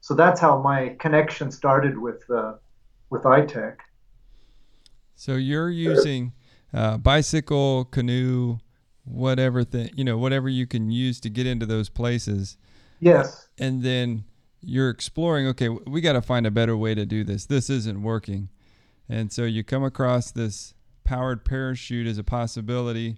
So 0.00 0.14
that's 0.14 0.40
how 0.40 0.60
my 0.60 0.96
connection 1.00 1.50
started 1.50 1.98
with 1.98 2.22
uh, 2.30 2.54
with 3.10 3.22
ITEC. 3.22 3.76
So 5.16 5.34
you're 5.34 5.70
using 5.70 6.32
uh, 6.72 6.98
bicycle, 6.98 7.86
canoe, 7.86 8.58
whatever 9.04 9.64
thing, 9.64 9.90
you 9.94 10.04
know, 10.04 10.18
whatever 10.18 10.48
you 10.48 10.66
can 10.66 10.90
use 10.90 11.18
to 11.20 11.30
get 11.30 11.46
into 11.46 11.66
those 11.66 11.88
places. 11.88 12.56
Yes. 13.00 13.48
And 13.58 13.82
then 13.82 14.24
you're 14.60 14.90
exploring, 14.90 15.46
okay, 15.48 15.68
we 15.68 16.00
got 16.00 16.12
to 16.12 16.22
find 16.22 16.46
a 16.46 16.50
better 16.50 16.76
way 16.76 16.94
to 16.94 17.06
do 17.06 17.24
this. 17.24 17.46
This 17.46 17.70
isn't 17.70 18.02
working. 18.02 18.48
And 19.08 19.32
so 19.32 19.44
you 19.44 19.64
come 19.64 19.84
across 19.84 20.30
this 20.30 20.74
powered 21.06 21.44
parachute 21.44 22.06
is 22.06 22.18
a 22.18 22.24
possibility. 22.24 23.16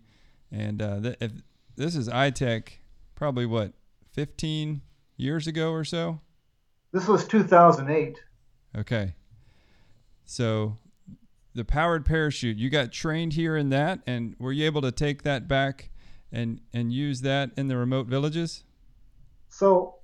And 0.53 0.81
uh, 0.81 1.01
th- 1.01 1.17
if 1.21 1.33
this 1.77 1.97
is 1.97 2.09
iTech, 2.09 2.69
probably 3.17 3.47
what, 3.47 3.73
15 4.13 4.83
years 5.17 5.47
ago 5.47 5.73
or 5.73 5.85
so? 5.85 6.21
This 6.93 7.09
was 7.09 7.27
2008. 7.27 8.21
Okay. 8.77 9.15
So 10.25 10.79
the 11.55 11.65
powered 11.65 12.05
parachute, 12.05 12.59
you 12.59 12.71
got 12.71 12.93
trained 12.93 13.33
here 13.33 13.57
in 13.57 13.71
that, 13.71 14.01
and 14.07 14.37
were 14.39 14.53
you 14.53 14.67
able 14.67 14.83
to 14.83 14.93
take 14.93 15.23
that 15.23 15.49
back 15.49 15.91
and 16.31 16.61
and 16.73 16.93
use 16.93 17.23
that 17.23 17.51
in 17.57 17.69
the 17.69 17.77
remote 17.77 18.07
villages? 18.07 18.65
So 19.49 19.98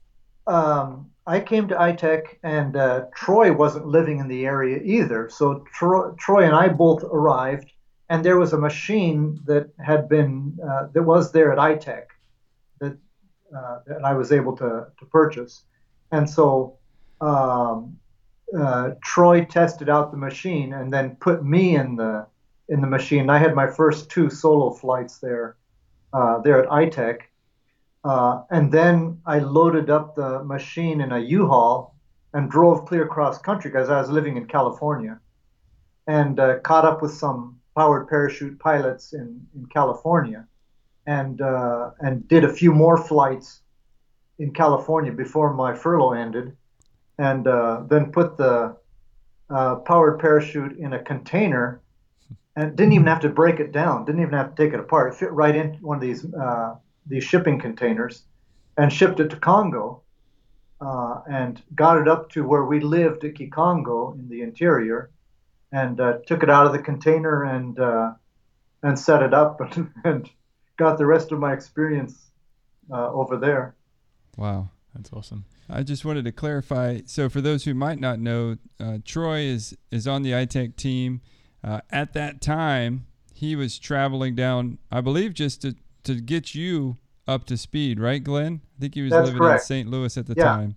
um, 0.47 1.11
I 1.27 1.41
came 1.41 1.69
to 1.69 1.75
iTech, 1.75 2.37
and 2.43 2.77
uh, 2.77 3.07
Troy 3.15 3.53
wasn't 3.53 3.87
living 3.87 4.19
in 4.19 4.29
the 4.29 4.45
area 4.45 4.81
either. 4.83 5.29
So 5.31 5.65
Troy, 5.73 6.11
Troy 6.19 6.45
and 6.45 6.55
I 6.55 6.69
both 6.69 7.03
arrived, 7.05 7.71
and 8.11 8.25
there 8.25 8.39
was 8.39 8.53
a 8.53 8.59
machine 8.59 9.41
that 9.47 9.71
had 9.79 10.09
been 10.09 10.59
uh, 10.63 10.89
that 10.93 11.03
was 11.03 11.33
there 11.33 11.53
at 11.53 11.59
iTech 11.59 12.05
that 12.81 12.97
uh, 13.57 13.79
that 13.87 14.05
I 14.05 14.13
was 14.15 14.33
able 14.33 14.57
to 14.57 14.87
to 14.99 15.07
purchase, 15.07 15.65
and 16.13 16.29
so. 16.29 16.79
Um, 17.21 17.99
uh, 18.57 18.91
Troy 19.03 19.45
tested 19.45 19.89
out 19.89 20.11
the 20.11 20.17
machine 20.17 20.75
and 20.75 20.93
then 20.93 21.17
put 21.17 21.45
me 21.45 21.77
in 21.77 21.97
the 21.97 22.27
in 22.69 22.81
the 22.81 22.87
machine. 22.87 23.29
I 23.31 23.39
had 23.39 23.55
my 23.55 23.67
first 23.67 24.11
two 24.11 24.31
solo 24.31 24.71
flights 24.71 25.19
there 25.19 25.57
uh, 26.13 26.39
there 26.41 26.63
at 26.63 26.69
ITEC, 26.69 27.23
uh, 28.05 28.43
and 28.51 28.71
then 28.71 29.21
I 29.27 29.39
loaded 29.39 29.91
up 29.91 30.15
the 30.15 30.45
machine 30.45 31.01
in 31.01 31.13
a 31.13 31.19
U-Haul 31.19 31.95
and 32.33 32.51
drove 32.51 32.87
clear 32.87 33.05
across 33.05 33.39
country 33.39 33.71
because 33.71 33.89
I 33.89 34.01
was 34.01 34.11
living 34.11 34.37
in 34.37 34.47
California, 34.47 35.21
and 36.07 36.39
uh, 36.39 36.59
caught 36.61 36.85
up 36.85 37.03
with 37.03 37.13
some 37.13 37.61
powered 37.77 38.09
parachute 38.09 38.59
pilots 38.59 39.13
in 39.13 39.47
in 39.55 39.67
California, 39.67 40.47
and 41.07 41.41
uh, 41.41 41.91
and 42.01 42.27
did 42.29 42.45
a 42.45 42.53
few 42.53 42.73
more 42.73 42.97
flights 42.97 43.61
in 44.39 44.53
California 44.53 45.13
before 45.13 45.55
my 45.55 45.75
furlough 45.75 46.13
ended 46.13 46.57
and 47.19 47.47
uh, 47.47 47.83
then 47.89 48.13
put 48.13 48.37
the 48.37 48.77
uh, 49.51 49.77
powered 49.77 50.19
parachute 50.19 50.77
in 50.79 50.93
a 50.93 51.03
container 51.03 51.81
and 52.57 52.77
didn't 52.77 52.93
even 52.93 53.07
have 53.07 53.21
to 53.21 53.29
break 53.29 53.61
it 53.61 53.73
down, 53.73 54.05
didn't 54.05 54.23
even 54.23 54.35
have 54.35 54.55
to 54.55 54.63
take 54.63 54.73
it 54.73 54.81
apart. 54.81 55.13
It 55.13 55.17
fit 55.17 55.33
right 55.33 55.55
in 55.55 55.75
one 55.75 55.97
of 55.97 56.03
these 56.03 56.25
these 57.07 57.25
shipping 57.25 57.59
containers 57.61 58.23
and 58.77 58.93
shipped 58.93 59.21
it 59.21 59.31
to 59.31 59.37
Congo 59.37 60.03
uh, 60.81 61.21
and 61.29 61.63
got 61.75 61.99
it 61.99 62.09
up 62.09 62.31
to 62.33 62.47
where 62.47 62.65
we 62.65 62.81
lived 62.81 63.25
at 63.25 63.35
Kikongo 63.35 64.19
in 64.19 64.29
the 64.29 64.43
interior 64.43 65.11
and 65.73 66.01
uh, 66.01 66.19
took 66.27 66.43
it 66.43 66.51
out 66.51 66.67
of 66.67 66.73
the 66.73 66.79
container 66.79 67.45
and 67.45 67.79
uh, 67.79 68.13
and 68.83 68.99
set 68.99 69.23
it 69.23 69.33
up 69.33 69.61
and, 69.61 69.91
and, 70.05 70.31
got 70.77 70.99
the 70.99 71.07
rest 71.07 71.31
of 71.31 71.39
my 71.39 71.53
experience 71.53 72.33
uh, 72.91 73.09
over 73.13 73.37
there. 73.37 73.77
Wow, 74.37 74.71
that's 74.93 75.13
awesome. 75.13 75.45
I 75.71 75.85
just 75.85 76.05
wanted 76.05 76.25
to 76.25 76.33
clarify. 76.33 77.03
So, 77.07 77.29
for 77.29 77.41
those 77.41 77.65
who 77.65 77.75
might 77.75 78.01
not 78.01 78.19
know, 78.19 78.57
uh, 78.81 78.99
Troy 79.05 79.41
is 79.43 79.77
is 79.93 80.09
on 80.09 80.23
the 80.23 80.33
iTech 80.33 80.75
team. 80.75 81.21
Uh, 81.63 81.81
at 81.91 82.13
that 82.15 82.41
time, 82.41 83.07
he 83.33 83.57
was 83.57 83.79
traveling 83.79 84.35
down, 84.35 84.79
I 84.91 85.01
believe, 85.01 85.33
just 85.33 85.63
to 85.63 85.75
to 86.05 86.21
get 86.21 86.55
you 86.55 86.97
up 87.27 87.45
to 87.47 87.57
speed, 87.57 87.99
right, 87.99 88.23
Glenn? 88.23 88.61
I 88.77 88.81
think 88.81 88.95
he 88.95 89.03
was 89.03 89.11
That's 89.11 89.27
living 89.27 89.41
correct. 89.41 89.63
in 89.63 89.67
St. 89.67 89.89
Louis 89.91 90.17
at 90.17 90.27
the 90.27 90.35
Yeah. 90.37 90.45
time. 90.45 90.77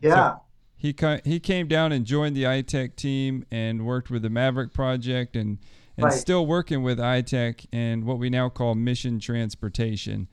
Yeah. 0.00 0.14
So 0.34 0.40
he 0.76 0.92
ca- 0.92 1.20
he 1.24 1.40
came 1.40 1.66
down 1.68 1.92
and 1.92 2.04
joined 2.04 2.36
the 2.36 2.42
iTech 2.44 2.96
team 2.96 3.44
and 3.50 3.86
worked 3.86 4.10
with 4.10 4.22
the 4.22 4.30
Maverick 4.30 4.72
project 4.72 5.36
and 5.36 5.58
and 5.96 6.06
Right. 6.06 6.12
still 6.12 6.44
working 6.44 6.82
with 6.82 6.98
iTech 6.98 7.66
and 7.72 8.02
what 8.04 8.18
we 8.18 8.28
now 8.28 8.48
call 8.48 8.74
mission 8.74 9.20
transportation. 9.20 10.26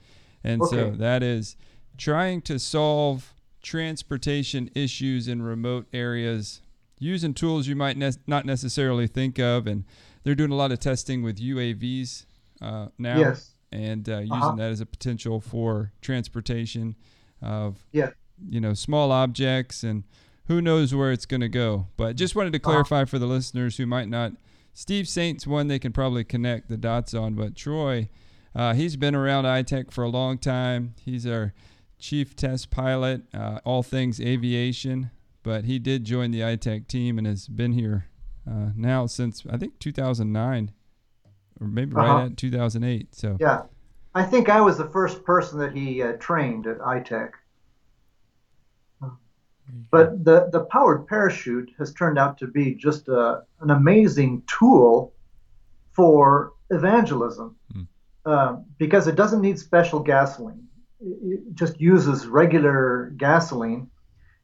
And 0.43 0.59
so 0.65 0.89
that 0.97 1.21
is 1.21 1.55
trying 1.97 2.41
to 2.41 2.57
solve 2.57 3.35
transportation 3.61 4.71
issues 4.73 5.27
in 5.27 5.43
remote 5.43 5.85
areas 5.93 6.61
using 6.97 7.35
tools 7.35 7.67
you 7.67 7.75
might 7.75 7.95
ne- 7.95 8.09
not 8.25 8.43
necessarily 8.45 9.05
think 9.05 9.37
of 9.37 9.67
and 9.67 9.83
they're 10.23 10.33
doing 10.33 10.51
a 10.51 10.55
lot 10.55 10.71
of 10.71 10.79
testing 10.79 11.21
with 11.21 11.39
UAVs 11.39 12.25
uh, 12.59 12.87
now 12.97 13.19
Yes. 13.19 13.50
And 13.71 14.07
uh, 14.09 14.19
using 14.19 14.31
Uh-huh. 14.33 14.55
that 14.55 14.71
as 14.71 14.81
a 14.81 14.85
potential 14.85 15.39
for 15.39 15.91
transportation 16.01 16.95
of 17.41 17.85
Yeah. 17.91 18.11
you 18.49 18.59
know 18.61 18.73
small 18.73 19.11
objects 19.11 19.83
and 19.83 20.03
who 20.47 20.61
knows 20.61 20.93
where 20.93 21.11
it's 21.11 21.25
going 21.25 21.41
to 21.41 21.49
go 21.49 21.87
but 21.97 22.15
just 22.15 22.35
wanted 22.35 22.53
to 22.53 22.57
Uh-huh. 22.59 22.71
clarify 22.71 23.05
for 23.05 23.17
the 23.19 23.27
listeners 23.27 23.77
who 23.77 23.85
might 23.85 24.09
not 24.09 24.33
steve 24.73 25.07
saint's 25.07 25.45
one 25.47 25.67
they 25.67 25.79
can 25.79 25.91
probably 25.93 26.23
connect 26.23 26.67
the 26.69 26.77
dots 26.77 27.13
on 27.13 27.33
but 27.35 27.55
troy 27.55 28.09
uh, 28.55 28.73
he's 28.73 28.95
been 28.97 29.15
around 29.15 29.45
itech 29.45 29.91
for 29.91 30.03
a 30.03 30.09
long 30.09 30.37
time 30.37 30.93
he's 31.03 31.25
our 31.25 31.53
chief 31.99 32.35
test 32.35 32.69
pilot 32.71 33.21
uh, 33.33 33.59
all 33.63 33.83
things 33.83 34.19
aviation 34.19 35.11
but 35.43 35.65
he 35.65 35.79
did 35.79 36.03
join 36.03 36.31
the 36.31 36.39
itech 36.41 36.87
team 36.87 37.17
and 37.17 37.25
has 37.27 37.47
been 37.47 37.73
here 37.73 38.05
uh, 38.49 38.69
now 38.75 39.05
since 39.05 39.43
i 39.49 39.57
think 39.57 39.77
2009 39.79 40.71
or 41.61 41.67
maybe 41.67 41.93
right 41.93 42.09
Uh-huh. 42.09 42.25
at 42.25 42.37
2008 42.37 43.13
so 43.15 43.37
Yeah. 43.39 43.63
I 44.13 44.23
think 44.23 44.49
I 44.49 44.59
was 44.59 44.77
the 44.77 44.89
first 44.89 45.23
person 45.23 45.57
that 45.59 45.71
he 45.73 46.03
uh, 46.03 46.13
trained 46.19 46.67
at 46.67 46.79
iTech. 46.79 47.31
But 49.89 50.25
the, 50.25 50.49
the 50.51 50.65
powered 50.65 51.07
parachute 51.07 51.71
has 51.77 51.93
turned 51.93 52.19
out 52.19 52.37
to 52.39 52.47
be 52.47 52.75
just 52.75 53.07
a, 53.07 53.43
an 53.61 53.69
amazing 53.69 54.43
tool 54.47 55.13
for 55.93 56.53
evangelism 56.71 57.55
Hmm. 57.71 57.81
uh, 58.25 58.57
because 58.77 59.07
it 59.07 59.15
doesn't 59.15 59.39
need 59.41 59.57
special 59.59 59.99
gasoline. 60.01 60.67
It, 60.99 61.17
it 61.23 61.55
just 61.55 61.79
uses 61.79 62.27
regular 62.27 63.13
gasoline. 63.15 63.89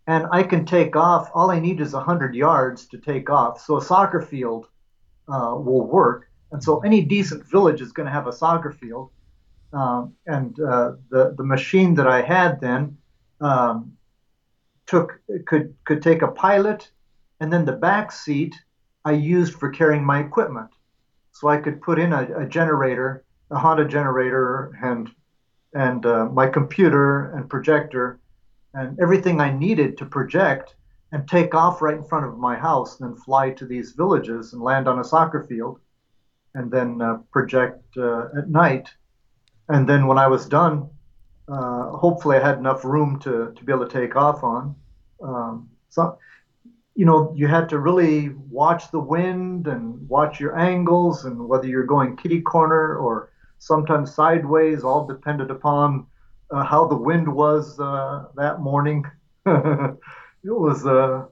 And 0.07 0.27
I 0.31 0.43
can 0.43 0.65
take 0.65 0.95
off, 0.95 1.29
all 1.33 1.51
I 1.51 1.59
need 1.59 1.81
is 1.81 1.91
100 1.93 2.33
yards 2.33 2.85
to 2.87 2.97
take 2.97 3.29
off. 3.29 3.59
So 3.59 3.75
a 3.75 3.81
soccer 3.81 4.21
field 4.21 4.67
uh, 5.27 5.55
will 5.57 5.85
work. 5.85 6.26
And 6.51 6.63
so 6.63 6.79
any 6.79 7.01
decent 7.01 7.45
village 7.45 7.81
is 7.81 7.91
going 7.91 8.05
to 8.05 8.11
have 8.11 8.27
a 8.27 8.33
soccer 8.33 8.71
field. 8.71 9.11
Um, 9.73 10.13
and 10.25 10.57
uh, 10.59 10.93
the, 11.09 11.35
the 11.37 11.43
machine 11.43 11.95
that 11.95 12.07
I 12.07 12.21
had 12.21 12.61
then 12.61 12.97
um, 13.41 13.97
took 14.85 15.19
could 15.45 15.75
could 15.83 16.01
take 16.01 16.21
a 16.21 16.29
pilot, 16.29 16.89
and 17.39 17.51
then 17.51 17.65
the 17.65 17.73
back 17.73 18.11
seat 18.11 18.55
I 19.05 19.11
used 19.11 19.53
for 19.55 19.69
carrying 19.69 20.03
my 20.03 20.19
equipment. 20.19 20.69
So 21.33 21.49
I 21.49 21.57
could 21.57 21.81
put 21.81 21.99
in 21.99 22.13
a, 22.13 22.43
a 22.43 22.47
generator, 22.47 23.25
a 23.51 23.59
Honda 23.59 23.85
generator, 23.85 24.71
and 24.81 25.11
and 25.73 26.05
uh, 26.05 26.25
my 26.25 26.47
computer 26.47 27.31
and 27.31 27.49
projector, 27.49 28.19
and 28.73 28.97
everything 28.99 29.41
I 29.41 29.51
needed 29.51 29.97
to 29.97 30.05
project, 30.05 30.75
and 31.11 31.27
take 31.27 31.53
off 31.53 31.81
right 31.81 31.97
in 31.97 32.03
front 32.03 32.25
of 32.25 32.39
my 32.39 32.55
house, 32.55 32.99
and 32.99 33.09
then 33.09 33.17
fly 33.17 33.51
to 33.51 33.65
these 33.65 33.91
villages 33.91 34.53
and 34.53 34.61
land 34.61 34.87
on 34.87 34.99
a 34.99 35.03
soccer 35.03 35.43
field, 35.43 35.79
and 36.57 36.71
then 36.71 37.01
uh, 37.01 37.17
project 37.31 37.85
uh, 37.97 38.25
at 38.35 38.49
night. 38.49 38.89
And 39.69 39.87
then 39.87 40.07
when 40.07 40.17
I 40.17 40.27
was 40.27 40.47
done, 40.47 40.89
uh, 41.47 41.91
hopefully 41.91 42.37
I 42.37 42.45
had 42.45 42.57
enough 42.57 42.83
room 42.83 43.19
to, 43.19 43.53
to 43.55 43.63
be 43.63 43.71
able 43.71 43.87
to 43.87 43.93
take 44.01 44.15
off 44.15 44.43
on. 44.43 44.75
Um, 45.23 45.69
so, 45.89 46.17
you 46.95 47.05
know, 47.05 47.31
you 47.35 47.47
had 47.47 47.69
to 47.69 47.77
really 47.77 48.29
watch 48.49 48.89
the 48.89 48.99
wind 48.99 49.67
and 49.67 50.09
watch 50.09 50.39
your 50.39 50.57
angles 50.57 51.25
and 51.25 51.47
whether 51.47 51.67
you're 51.67 51.85
going 51.85 52.17
kitty 52.17 52.41
corner 52.41 52.95
or 52.97 53.31
sometimes 53.59 54.15
sideways, 54.15 54.83
all 54.83 55.05
depended 55.05 55.51
upon 55.51 56.07
uh, 56.49 56.63
how 56.63 56.87
the 56.87 56.97
wind 56.97 57.31
was 57.31 57.79
uh, 57.79 58.25
that 58.35 58.61
morning. 58.61 59.05
it 59.45 59.97
was 60.43 60.87
uh, 60.87 61.25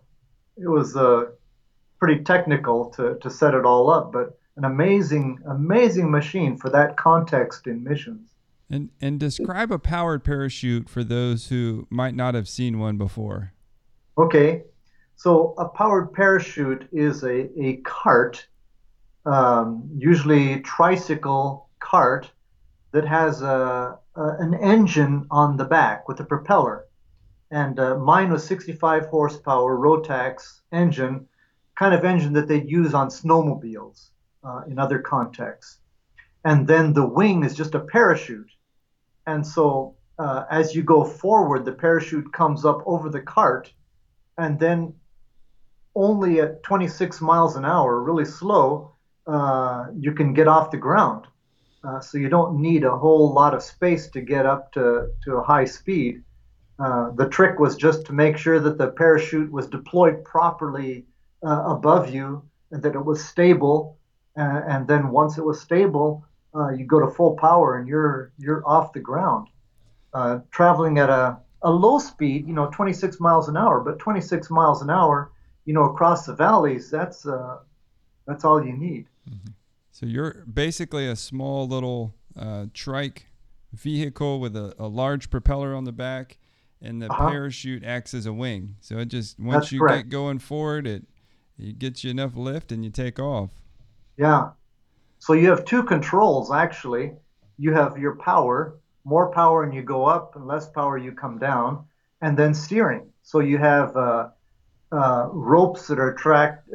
it 0.58 0.68
was 0.68 0.96
uh, 0.96 1.26
pretty 2.00 2.24
technical 2.24 2.92
to, 2.92 3.18
to 3.22 3.30
set 3.30 3.56
it 3.56 3.66
all 3.66 3.90
up, 3.90 4.12
but 4.14 4.38
an 4.58 4.64
amazing 4.64 5.40
amazing 5.48 6.10
machine 6.10 6.58
for 6.58 6.70
that 6.70 6.98
context 6.98 7.68
in 7.68 7.84
missions. 7.84 8.30
And 8.70 8.90
and 9.02 9.20
describe 9.20 9.72
a 9.72 9.80
powered 9.80 10.24
parachute 10.24 10.90
for 10.90 11.04
those 11.04 11.48
who 11.50 11.88
might 11.90 12.16
not 12.16 12.36
have 12.36 12.48
seen 12.48 12.80
one 12.80 12.98
before. 12.98 13.52
Okay, 14.18 14.64
so 15.16 15.54
a 15.58 15.68
powered 15.68 16.14
parachute 16.14 16.88
is 16.92 17.24
a, 17.24 17.50
a 17.62 17.78
cart, 17.84 18.48
um, 19.26 19.90
usually 19.98 20.62
tricycle 20.62 21.70
cart, 21.80 22.32
that 22.92 23.06
has 23.06 23.42
a, 23.42 24.00
a, 24.16 24.24
an 24.40 24.54
engine 24.54 25.28
on 25.30 25.58
the 25.58 25.66
back 25.66 26.08
with 26.08 26.20
a 26.22 26.24
propeller. 26.24 26.86
And 27.52 27.78
uh, 27.78 27.98
mine 27.98 28.32
was 28.32 28.46
65 28.48 29.08
horsepower 29.08 29.78
Rotax 29.78 30.62
engine, 30.72 31.28
kind 31.76 31.94
of 31.94 32.06
engine 32.06 32.34
that 32.34 32.48
they'd 32.48 32.72
use 32.72 32.94
on 32.94 33.10
snowmobiles 33.10 34.12
uh, 34.46 34.62
in 34.68 34.80
other 34.80 35.00
contexts. 35.00 35.80
And 36.44 36.68
then 36.68 36.94
the 36.94 37.08
wing 37.08 37.44
is 37.44 37.56
just 37.56 37.76
a 37.76 37.80
parachute. 37.80 38.52
And 39.26 39.46
so 39.46 39.96
uh, 40.20 40.46
as 40.52 40.76
you 40.76 40.84
go 40.84 41.04
forward, 41.04 41.66
the 41.66 41.72
parachute 41.72 42.32
comes 42.32 42.66
up 42.66 42.84
over 42.86 43.10
the 43.10 43.22
cart 43.22 43.74
and 44.38 44.60
then 44.60 44.94
only 45.96 46.42
at 46.42 46.62
26 46.64 47.22
miles 47.22 47.56
an 47.56 47.66
hour, 47.66 48.02
really 48.02 48.26
slow, 48.26 48.92
uh, 49.28 49.86
you 49.98 50.12
can 50.12 50.34
get 50.34 50.48
off 50.48 50.72
the 50.72 50.78
ground. 50.78 51.26
Uh, 51.84 52.00
so 52.00 52.18
you 52.18 52.30
don't 52.30 52.60
need 52.60 52.84
a 52.84 52.98
whole 52.98 53.34
lot 53.34 53.54
of 53.54 53.62
space 53.62 54.08
to 54.10 54.22
get 54.22 54.46
up 54.46 54.72
to, 54.74 55.08
to 55.24 55.36
a 55.36 55.44
high 55.44 55.66
speed. 55.66 56.24
Uh, 56.80 57.12
the 57.12 57.30
trick 57.30 57.60
was 57.60 57.78
just 57.78 58.06
to 58.06 58.14
make 58.14 58.38
sure 58.38 58.60
that 58.60 58.78
the 58.78 58.88
parachute 58.88 59.52
was 59.52 59.68
deployed 59.68 60.24
properly 60.26 61.06
uh, 61.46 61.64
above 61.68 62.14
you 62.14 62.44
and 62.72 62.84
that 62.84 62.96
it 62.96 63.06
was 63.06 63.24
stable. 63.24 63.98
Uh, 64.38 64.62
and 64.68 64.88
then 64.88 65.10
once 65.10 65.38
it 65.38 65.46
was 65.46 65.62
stable, 65.62 66.26
uh, 66.56 66.70
you 66.70 66.86
go 66.86 67.00
to 67.00 67.08
full 67.10 67.36
power 67.38 67.78
and 67.78 67.88
you're 67.88 68.32
you're 68.38 68.64
off 68.68 68.94
the 68.94 69.00
ground, 69.00 69.48
uh, 70.14 70.40
traveling 70.52 70.98
at 71.00 71.10
a 71.10 71.38
a 71.64 71.72
low 71.72 72.00
speed, 72.00 72.48
you 72.48 72.54
know, 72.54 72.70
26 72.72 73.20
miles 73.20 73.50
an 73.50 73.58
hour, 73.58 73.82
but 73.82 74.00
26 74.00 74.50
miles 74.52 74.82
an 74.82 74.90
hour, 74.90 75.32
you 75.66 75.74
know, 75.74 75.86
across 75.86 76.26
the 76.26 76.36
valleys, 76.36 76.90
that's 76.92 77.26
uh, 77.26 77.60
that's 78.28 78.46
all 78.46 78.64
you 78.66 78.74
need. 78.74 79.08
So 79.92 80.06
you're 80.06 80.46
basically 80.52 81.08
a 81.08 81.16
small 81.16 81.68
little 81.68 82.16
uh, 82.38 82.66
trike 82.74 83.28
vehicle 83.74 84.40
with 84.40 84.56
a, 84.56 84.74
a 84.78 84.88
large 84.88 85.30
propeller 85.30 85.74
on 85.74 85.86
the 85.86 85.92
back, 85.92 86.38
and 86.82 87.02
the 87.02 87.10
Uh-huh. 87.10 87.28
parachute 87.28 87.84
acts 87.84 88.14
as 88.14 88.26
a 88.26 88.34
wing. 88.34 88.76
So 88.82 88.98
it 89.00 89.06
just 89.08 89.40
once 89.40 89.72
That's 89.72 89.72
you 89.72 89.82
correct. 89.82 90.06
get 90.06 90.10
going 90.10 90.40
forward, 90.40 90.86
it 90.88 91.06
it 91.58 91.80
gets 91.80 92.04
you 92.04 92.12
enough 92.12 92.36
lift 92.36 92.72
and 92.72 92.84
you 92.84 92.92
take 92.92 93.20
off. 93.20 93.52
Yeah. 94.18 94.52
So 95.20 95.34
you 95.34 95.50
have 95.50 95.66
two 95.66 95.84
controls 95.84 96.52
actually. 96.52 97.14
You 97.58 97.74
have 97.74 97.98
your 97.98 98.16
power, 98.16 98.78
more 99.04 99.32
power 99.32 99.64
and 99.64 99.74
you 99.74 99.82
go 99.82 100.06
up, 100.06 100.36
and 100.36 100.46
less 100.46 100.68
power 100.70 100.98
you 100.98 101.12
come 101.14 101.40
down, 101.40 101.86
and 102.22 102.38
then 102.38 102.54
steering. 102.54 103.10
So 103.24 103.40
you 103.40 103.58
have 103.58 103.96
uh, 103.96 104.30
uh, 104.92 105.30
ropes 105.32 105.88
that 105.88 106.00
are 106.00 106.16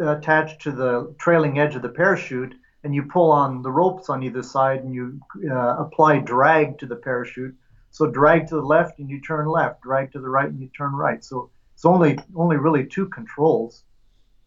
uh, 0.00 0.16
attached 0.16 0.62
to 0.62 0.72
the 0.72 1.14
trailing 1.18 1.58
edge 1.58 1.74
of 1.76 1.82
the 1.82 1.88
parachute, 1.88 2.54
and 2.82 2.94
you 2.94 3.02
pull 3.02 3.30
on 3.30 3.62
the 3.62 3.70
ropes 3.70 4.08
on 4.08 4.22
either 4.22 4.42
side, 4.42 4.80
and 4.80 4.94
you 4.94 5.20
uh, 5.50 5.76
apply 5.76 6.18
drag 6.20 6.78
to 6.78 6.86
the 6.86 6.96
parachute. 6.96 7.54
So 7.90 8.06
drag 8.06 8.46
to 8.48 8.54
the 8.54 8.62
left 8.62 8.98
and 8.98 9.10
you 9.10 9.20
turn 9.20 9.46
left, 9.46 9.82
drag 9.82 10.12
to 10.12 10.20
the 10.20 10.28
right 10.28 10.48
and 10.48 10.60
you 10.60 10.68
turn 10.68 10.92
right. 10.92 11.22
So 11.24 11.50
it's 11.74 11.84
only 11.84 12.18
only 12.36 12.56
really 12.56 12.86
two 12.86 13.08
controls. 13.08 13.84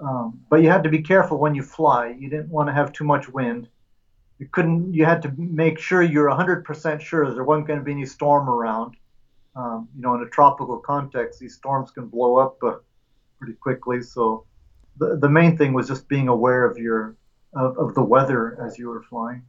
Um, 0.03 0.41
but 0.49 0.61
you 0.61 0.69
had 0.69 0.83
to 0.83 0.89
be 0.89 1.01
careful 1.01 1.37
when 1.37 1.55
you 1.55 1.63
fly. 1.63 2.15
You 2.19 2.29
didn't 2.29 2.49
want 2.49 2.67
to 2.67 2.73
have 2.73 2.91
too 2.91 3.03
much 3.03 3.29
wind. 3.29 3.69
You 4.39 4.47
couldn't. 4.51 4.93
You 4.93 5.05
had 5.05 5.21
to 5.21 5.33
make 5.37 5.79
sure 5.79 6.01
you're 6.01 6.29
100% 6.29 6.99
sure 6.99 7.33
there 7.33 7.43
wasn't 7.43 7.67
going 7.67 7.79
to 7.79 7.85
be 7.85 7.91
any 7.91 8.05
storm 8.05 8.49
around. 8.49 8.95
Um, 9.55 9.87
you 9.95 10.01
know, 10.01 10.15
in 10.15 10.21
a 10.21 10.29
tropical 10.29 10.77
context, 10.77 11.39
these 11.39 11.55
storms 11.55 11.91
can 11.91 12.07
blow 12.07 12.37
up 12.37 12.61
uh, 12.63 12.77
pretty 13.39 13.53
quickly. 13.53 14.01
So 14.01 14.45
the 14.97 15.17
the 15.17 15.29
main 15.29 15.55
thing 15.57 15.73
was 15.73 15.87
just 15.87 16.07
being 16.07 16.27
aware 16.27 16.65
of 16.65 16.77
your 16.77 17.15
of, 17.55 17.77
of 17.77 17.95
the 17.95 18.03
weather 18.03 18.57
as 18.61 18.77
you 18.77 18.89
were 18.89 19.03
flying. 19.03 19.43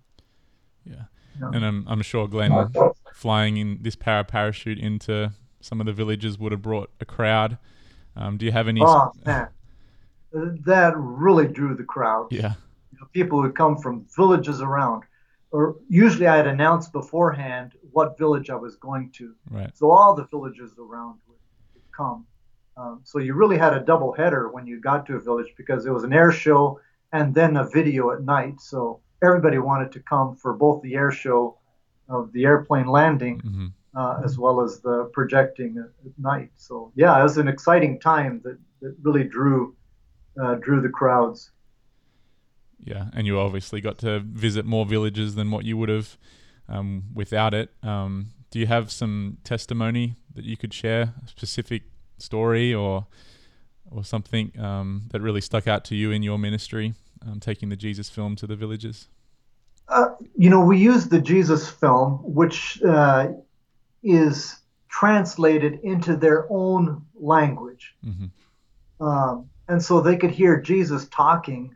Yeah. 0.84 1.04
Yeah. 1.40 1.50
And 1.52 1.64
I'm, 1.64 1.84
I'm 1.88 2.02
sure 2.02 2.28
Glenn 2.28 2.70
flying 3.12 3.56
in 3.56 3.78
this 3.82 3.96
para 3.96 4.24
parachute 4.24 4.78
into 4.78 5.32
some 5.60 5.80
of 5.80 5.86
the 5.86 5.92
villages 5.92 6.38
would 6.38 6.52
have 6.52 6.62
brought 6.62 6.90
a 7.00 7.04
crowd. 7.04 7.58
Um, 8.16 8.36
do 8.36 8.46
you 8.46 8.52
have 8.52 8.68
any? 8.68 8.80
Oh 8.82 9.10
man, 9.26 9.48
that 10.34 10.94
really 10.96 11.46
drew 11.48 11.74
the 11.74 11.84
crowd. 11.84 12.32
yeah. 12.32 12.54
You 12.92 12.98
know, 13.00 13.06
people 13.12 13.40
would 13.42 13.54
come 13.56 13.76
from 13.76 14.06
villages 14.16 14.60
around, 14.60 15.02
or 15.50 15.76
usually 15.88 16.26
I 16.26 16.36
had 16.36 16.46
announced 16.46 16.92
beforehand 16.92 17.72
what 17.92 18.18
village 18.18 18.50
I 18.50 18.56
was 18.56 18.76
going 18.76 19.10
to, 19.18 19.34
Right. 19.50 19.70
so 19.76 19.90
all 19.90 20.14
the 20.14 20.24
villages 20.26 20.72
around 20.78 21.18
would, 21.28 21.38
would 21.74 21.82
come. 21.96 22.26
Um, 22.76 23.00
so 23.04 23.18
you 23.18 23.34
really 23.34 23.58
had 23.58 23.72
a 23.74 23.80
double 23.80 24.12
header 24.12 24.48
when 24.50 24.66
you 24.66 24.80
got 24.80 25.06
to 25.06 25.14
a 25.16 25.20
village 25.20 25.52
because 25.56 25.86
it 25.86 25.90
was 25.92 26.04
an 26.04 26.12
air 26.12 26.32
show 26.32 26.80
and 27.12 27.34
then 27.34 27.56
a 27.56 27.64
video 27.68 28.10
at 28.10 28.22
night. 28.22 28.60
So 28.60 29.00
everybody 29.22 29.58
wanted 29.58 29.92
to 29.92 30.00
come 30.00 30.34
for 30.36 30.52
both 30.52 30.82
the 30.82 30.94
air 30.96 31.12
show 31.12 31.56
of 32.08 32.32
the 32.32 32.44
airplane 32.44 32.86
landing 32.86 33.38
hmm 33.40 33.66
uh, 33.96 34.20
as 34.24 34.36
well 34.36 34.60
as 34.60 34.80
the 34.80 35.04
projecting 35.12 35.76
at, 35.78 35.84
at 36.04 36.18
night. 36.18 36.50
So 36.56 36.90
yeah, 36.96 37.16
it 37.20 37.22
was 37.22 37.38
an 37.38 37.46
exciting 37.46 38.00
time 38.00 38.40
that, 38.42 38.58
that 38.82 38.96
really 39.02 39.22
drew 39.22 39.76
uh, 40.40 40.54
drew 40.56 40.80
the 40.80 40.88
crowds. 40.88 41.50
Yeah. 42.82 43.06
And 43.14 43.26
you 43.26 43.38
obviously 43.38 43.80
got 43.80 43.98
to 43.98 44.20
visit 44.20 44.64
more 44.66 44.84
villages 44.84 45.34
than 45.34 45.50
what 45.50 45.64
you 45.64 45.76
would 45.76 45.88
have 45.88 46.18
um, 46.68 47.04
without 47.14 47.54
it. 47.54 47.70
Um, 47.82 48.30
do 48.50 48.58
you 48.58 48.66
have 48.66 48.92
some 48.92 49.38
testimony 49.42 50.16
that 50.34 50.44
you 50.44 50.56
could 50.56 50.72
share, 50.72 51.14
a 51.24 51.28
specific 51.28 51.82
story 52.18 52.72
or 52.74 53.06
or 53.90 54.04
something 54.04 54.52
um, 54.58 55.02
that 55.10 55.20
really 55.20 55.40
stuck 55.40 55.68
out 55.68 55.84
to 55.84 55.94
you 55.94 56.10
in 56.10 56.22
your 56.22 56.38
ministry, 56.38 56.94
um, 57.26 57.38
taking 57.38 57.68
the 57.68 57.76
Jesus 57.76 58.08
film 58.08 58.34
to 58.36 58.46
the 58.46 58.56
villages? 58.56 59.08
Uh, 59.88 60.10
you 60.36 60.48
know, 60.48 60.60
we 60.64 60.78
use 60.78 61.08
the 61.08 61.20
Jesus 61.20 61.68
film, 61.68 62.20
which 62.22 62.82
uh, 62.82 63.28
is 64.02 64.56
translated 64.88 65.80
into 65.82 66.16
their 66.16 66.46
own 66.50 67.04
language. 67.14 67.94
hmm 68.02 68.26
Um, 69.00 69.50
and 69.68 69.82
so 69.82 70.00
they 70.00 70.16
could 70.16 70.30
hear 70.30 70.60
Jesus 70.60 71.08
talking 71.08 71.74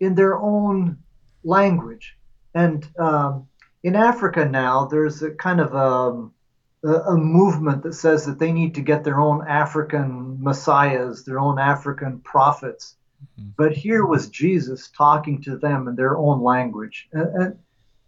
in 0.00 0.14
their 0.14 0.36
own 0.38 0.98
language. 1.44 2.16
And 2.54 2.86
um, 2.98 3.48
in 3.82 3.94
Africa 3.96 4.44
now, 4.44 4.86
there's 4.86 5.22
a 5.22 5.30
kind 5.32 5.60
of 5.60 5.74
a, 5.74 6.88
a, 6.88 6.92
a 7.12 7.16
movement 7.16 7.82
that 7.82 7.94
says 7.94 8.24
that 8.26 8.38
they 8.38 8.52
need 8.52 8.74
to 8.74 8.80
get 8.80 9.04
their 9.04 9.20
own 9.20 9.46
African 9.46 10.42
messiahs, 10.42 11.24
their 11.24 11.38
own 11.38 11.58
African 11.58 12.20
prophets. 12.20 12.96
Mhm. 13.38 13.52
But 13.56 13.72
here 13.72 14.04
was 14.06 14.28
Jesus 14.28 14.90
talking 14.90 15.42
to 15.42 15.56
them 15.56 15.88
in 15.88 15.96
their 15.96 16.16
own 16.16 16.42
language. 16.42 17.08
And, 17.12 17.58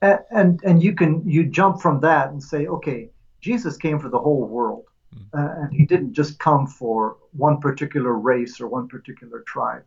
and, 0.03 0.21
and, 0.31 0.61
and 0.65 0.83
you 0.83 0.95
can 0.95 1.29
you 1.29 1.45
jump 1.45 1.81
from 1.81 2.01
that 2.01 2.31
and 2.31 2.43
say, 2.43 2.67
okay, 2.67 3.11
Jesus 3.41 3.77
came 3.77 3.99
for 3.99 4.09
the 4.09 4.19
whole 4.19 4.45
world. 4.47 4.85
Uh, 5.35 5.55
and 5.63 5.73
he 5.73 5.85
didn't 5.85 6.15
just 6.15 6.39
come 6.39 6.67
for 6.67 7.17
one 7.33 7.59
particular 7.61 8.13
race 8.13 8.61
or 8.61 8.67
one 8.67 8.89
particular 8.89 9.41
tribe. 9.41 9.83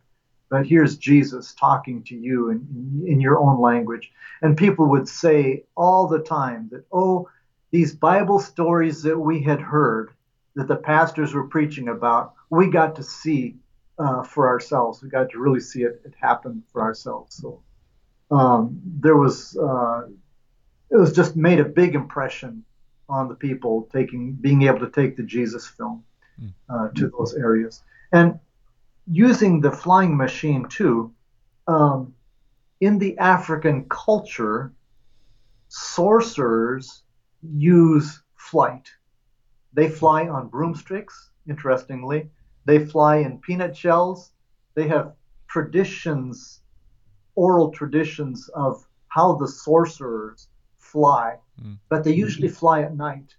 But 0.48 0.66
here's 0.66 0.96
Jesus 0.96 1.54
talking 1.54 2.02
to 2.04 2.14
you 2.14 2.50
in, 2.50 3.04
in 3.06 3.20
your 3.20 3.38
own 3.38 3.60
language. 3.60 4.12
And 4.42 4.56
people 4.56 4.86
would 4.90 5.08
say 5.08 5.64
all 5.76 6.06
the 6.06 6.20
time 6.20 6.68
that, 6.70 6.84
oh, 6.92 7.28
these 7.70 7.94
Bible 7.94 8.38
stories 8.38 9.02
that 9.02 9.18
we 9.18 9.42
had 9.42 9.60
heard, 9.60 10.10
that 10.54 10.68
the 10.68 10.76
pastors 10.76 11.32
were 11.32 11.48
preaching 11.48 11.88
about, 11.88 12.34
we 12.50 12.68
got 12.68 12.94
to 12.96 13.02
see 13.02 13.56
uh, 13.98 14.22
for 14.22 14.46
ourselves. 14.48 15.02
We 15.02 15.08
got 15.08 15.30
to 15.30 15.38
really 15.38 15.60
see 15.60 15.82
it, 15.82 16.02
it 16.04 16.14
happen 16.20 16.62
for 16.70 16.82
ourselves. 16.82 17.36
So 17.36 17.62
um, 18.30 18.78
there 18.84 19.16
was, 19.16 19.56
uh, 19.56 20.02
it 20.90 20.96
was 20.96 21.12
just 21.12 21.34
made 21.34 21.60
a 21.60 21.64
big 21.64 21.94
impression 21.94 22.64
on 23.08 23.28
the 23.28 23.34
people 23.34 23.88
taking, 23.92 24.32
being 24.32 24.62
able 24.62 24.80
to 24.80 24.90
take 24.90 25.16
the 25.16 25.22
Jesus 25.22 25.66
film 25.66 26.04
uh, 26.68 26.88
to 26.88 27.08
those 27.08 27.34
areas. 27.34 27.82
And 28.12 28.38
using 29.06 29.60
the 29.60 29.70
flying 29.70 30.16
machine 30.16 30.66
too, 30.68 31.12
um, 31.66 32.14
in 32.80 32.98
the 32.98 33.16
African 33.18 33.86
culture, 33.88 34.72
sorcerers 35.68 37.02
use 37.42 38.22
flight. 38.34 38.90
They 39.72 39.88
fly 39.88 40.28
on 40.28 40.48
broomsticks, 40.48 41.30
interestingly. 41.48 42.30
They 42.64 42.84
fly 42.84 43.18
in 43.18 43.38
peanut 43.38 43.76
shells. 43.76 44.32
They 44.74 44.88
have 44.88 45.14
traditions, 45.48 46.60
oral 47.34 47.70
traditions 47.70 48.48
of 48.54 48.86
how 49.08 49.34
the 49.34 49.48
sorcerers 49.48 50.48
fly, 50.78 51.36
Mm. 51.62 51.78
but 51.88 52.04
they 52.04 52.12
usually 52.12 52.48
fly 52.48 52.82
at 52.82 52.96
night. 52.96 53.34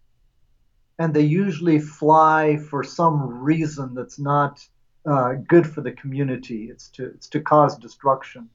And 1.00 1.14
they 1.14 1.22
usually 1.22 1.80
fly 1.80 2.58
for 2.58 2.84
some 2.84 3.28
reason 3.28 3.96
that's 3.96 4.20
not 4.20 4.66
uh, 5.06 5.34
good 5.48 5.68
for 5.68 5.82
the 5.82 5.92
community. 5.92 6.70
It's 6.70 6.88
to, 6.90 7.06
it's 7.06 7.28
to 7.30 7.42
cause 7.42 7.78
destruction. 7.78 8.50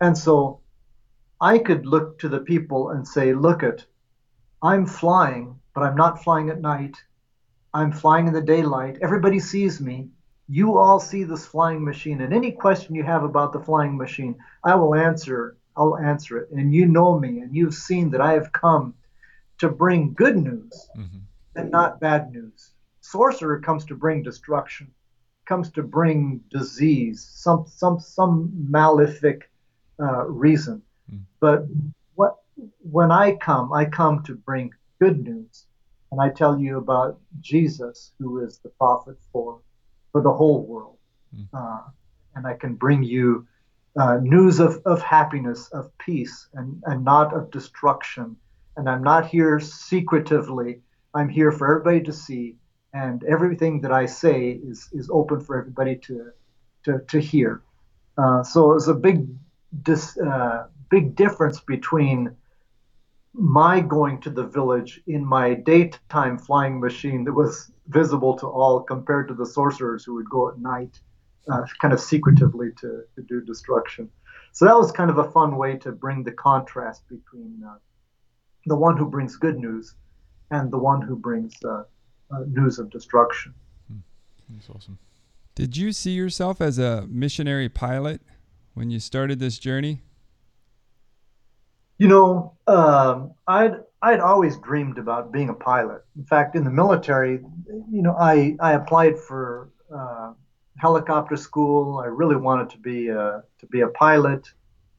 And 0.00 0.16
so 0.16 0.60
I 1.40 1.58
could 1.58 1.86
look 1.86 2.18
to 2.20 2.28
the 2.28 2.40
people 2.40 2.90
and 2.90 3.06
say, 3.06 3.34
look 3.34 3.62
at, 3.62 3.84
I'm 4.62 4.86
flying, 4.86 5.60
but 5.74 5.82
I'm 5.82 5.96
not 5.96 6.22
flying 6.22 6.50
at 6.50 6.60
night. 6.60 6.96
I'm 7.74 7.92
flying 7.92 8.26
in 8.26 8.32
the 8.32 8.40
daylight. 8.40 8.98
Everybody 9.02 9.40
sees 9.40 9.80
me. 9.80 10.08
You 10.48 10.78
all 10.78 11.00
see 11.00 11.24
this 11.24 11.46
flying 11.46 11.84
machine. 11.84 12.20
And 12.20 12.32
any 12.32 12.52
question 12.52 12.94
you 12.94 13.04
have 13.04 13.22
about 13.22 13.52
the 13.52 13.60
flying 13.60 13.96
machine, 13.96 14.36
I 14.64 14.74
will 14.74 14.94
answer. 14.94 15.56
I'll 15.76 15.96
answer 15.98 16.38
it. 16.38 16.50
And 16.50 16.74
you 16.74 16.86
know 16.86 17.18
me, 17.18 17.40
and 17.40 17.54
you've 17.54 17.74
seen 17.74 18.10
that 18.10 18.20
I 18.20 18.32
have 18.32 18.52
come 18.52 18.94
to 19.58 19.68
bring 19.68 20.12
good 20.14 20.36
news 20.36 20.88
hmm 20.94 21.18
and 21.54 21.70
not 21.70 22.00
bad 22.00 22.32
news. 22.32 22.70
Sorcerer 23.02 23.60
comes 23.60 23.84
to 23.84 23.94
bring 23.94 24.22
destruction, 24.22 24.90
comes 25.44 25.70
to 25.72 25.82
bring 25.82 26.40
disease, 26.50 27.28
some 27.30 27.66
some 27.66 28.00
some 28.00 28.50
malefic 28.70 29.50
uh, 30.00 30.24
reason. 30.24 30.82
Mm. 31.12 31.24
But 31.40 31.66
what 32.14 32.36
when 32.80 33.10
I 33.10 33.36
come, 33.36 33.72
I 33.72 33.84
come 33.84 34.22
to 34.24 34.34
bring 34.34 34.72
good 34.98 35.22
news, 35.22 35.66
and 36.10 36.20
I 36.22 36.30
tell 36.30 36.58
you 36.58 36.78
about 36.78 37.20
Jesus, 37.40 38.12
who 38.18 38.44
is 38.46 38.58
the 38.58 38.70
prophet 38.70 39.16
for 39.32 39.60
for 40.12 40.22
the 40.22 40.32
whole 40.32 40.62
world, 40.66 40.98
Mm. 41.36 41.48
uh, 41.52 41.82
and 42.34 42.46
I 42.46 42.54
can 42.54 42.74
bring 42.74 43.02
you 43.02 43.46
uh, 43.98 44.18
news 44.22 44.60
of, 44.60 44.80
of 44.86 45.02
happiness, 45.02 45.68
of 45.72 45.90
peace, 45.98 46.48
and, 46.54 46.82
and 46.86 47.04
not 47.04 47.34
of 47.34 47.50
destruction. 47.50 48.36
And 48.76 48.88
I'm 48.88 49.02
not 49.02 49.26
here 49.26 49.60
secretively. 49.60 50.80
I'm 51.14 51.28
here 51.28 51.52
for 51.52 51.70
everybody 51.70 52.02
to 52.04 52.12
see, 52.12 52.56
and 52.94 53.22
everything 53.24 53.82
that 53.82 53.92
I 53.92 54.06
say 54.06 54.52
is, 54.52 54.88
is 54.92 55.10
open 55.10 55.40
for 55.40 55.58
everybody 55.58 55.96
to 55.96 56.32
to, 56.84 57.00
to 57.08 57.20
hear. 57.20 57.62
Uh, 58.18 58.42
so 58.42 58.72
it's 58.72 58.88
a 58.88 58.94
big 58.94 59.26
dis, 59.82 60.18
uh, 60.18 60.66
big 60.90 61.14
difference 61.14 61.60
between 61.60 62.36
my 63.34 63.80
going 63.80 64.20
to 64.20 64.30
the 64.30 64.44
village 64.44 65.00
in 65.06 65.24
my 65.24 65.54
daytime 65.54 66.38
flying 66.38 66.78
machine 66.78 67.24
that 67.24 67.32
was 67.32 67.72
visible 67.88 68.36
to 68.36 68.46
all 68.46 68.80
compared 68.80 69.28
to 69.28 69.34
the 69.34 69.46
sorcerers 69.46 70.04
who 70.04 70.14
would 70.14 70.28
go 70.28 70.50
at 70.50 70.58
night 70.58 71.00
uh, 71.50 71.62
kind 71.80 71.92
of 71.92 72.00
secretively 72.00 72.70
to, 72.80 73.02
to 73.14 73.22
do 73.22 73.40
destruction. 73.40 74.08
So 74.52 74.64
that 74.64 74.76
was 74.76 74.92
kind 74.92 75.10
of 75.10 75.18
a 75.18 75.30
fun 75.30 75.56
way 75.56 75.76
to 75.78 75.92
bring 75.92 76.22
the 76.22 76.32
contrast 76.32 77.08
between 77.08 77.62
uh, 77.66 77.76
the 78.66 78.76
one 78.76 78.96
who 78.96 79.06
brings 79.06 79.36
good 79.36 79.58
news 79.58 79.94
and 80.50 80.70
the 80.70 80.78
one 80.78 81.00
who 81.00 81.16
brings 81.16 81.54
uh, 81.64 81.84
uh, 82.30 82.44
news 82.46 82.78
of 82.78 82.90
destruction. 82.90 83.54
That's 84.50 84.68
awesome. 84.68 84.98
Did 85.54 85.76
you 85.76 85.92
see 85.92 86.12
yourself 86.12 86.60
as 86.60 86.78
a 86.78 87.06
missionary 87.08 87.68
pilot 87.68 88.20
when 88.74 88.90
you 88.90 89.00
started 89.00 89.38
this 89.38 89.58
journey? 89.58 90.02
You 91.98 92.08
know, 92.08 92.54
um, 92.66 93.32
I'd 93.46 93.76
I'd 94.00 94.20
always 94.20 94.56
dreamed 94.58 94.98
about 94.98 95.30
being 95.30 95.50
a 95.50 95.54
pilot. 95.54 96.04
In 96.16 96.24
fact, 96.24 96.56
in 96.56 96.64
the 96.64 96.70
military, 96.70 97.40
you 97.90 98.02
know, 98.02 98.16
I 98.18 98.56
I 98.60 98.72
applied 98.72 99.18
for 99.18 99.70
uh, 99.94 100.32
helicopter 100.78 101.36
school. 101.36 101.98
I 101.98 102.06
really 102.06 102.36
wanted 102.36 102.70
to 102.70 102.78
be 102.78 103.08
a, 103.08 103.42
to 103.58 103.66
be 103.66 103.80
a 103.80 103.88
pilot, 103.88 104.50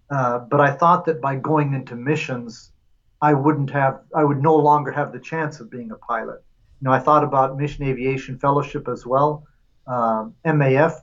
uh, 0.10 0.40
but 0.40 0.62
I 0.62 0.72
thought 0.72 1.06
that 1.06 1.22
by 1.22 1.36
going 1.36 1.74
into 1.74 1.96
missions, 1.96 2.72
I 3.22 3.34
wouldn't 3.34 3.70
have 3.72 4.02
I 4.14 4.24
would 4.24 4.42
no 4.42 4.56
longer 4.56 4.92
have 4.92 5.14
the 5.14 5.20
chance 5.20 5.60
of 5.60 5.70
being 5.70 5.92
a 5.92 5.96
pilot. 5.96 6.44
You 6.82 6.86
know, 6.86 6.92
I 6.92 7.00
thought 7.00 7.24
about 7.24 7.58
Mission 7.58 7.86
Aviation 7.86 8.38
Fellowship 8.38 8.90
as 8.90 9.06
well, 9.06 9.48
um, 9.88 10.36
MAF, 10.46 11.00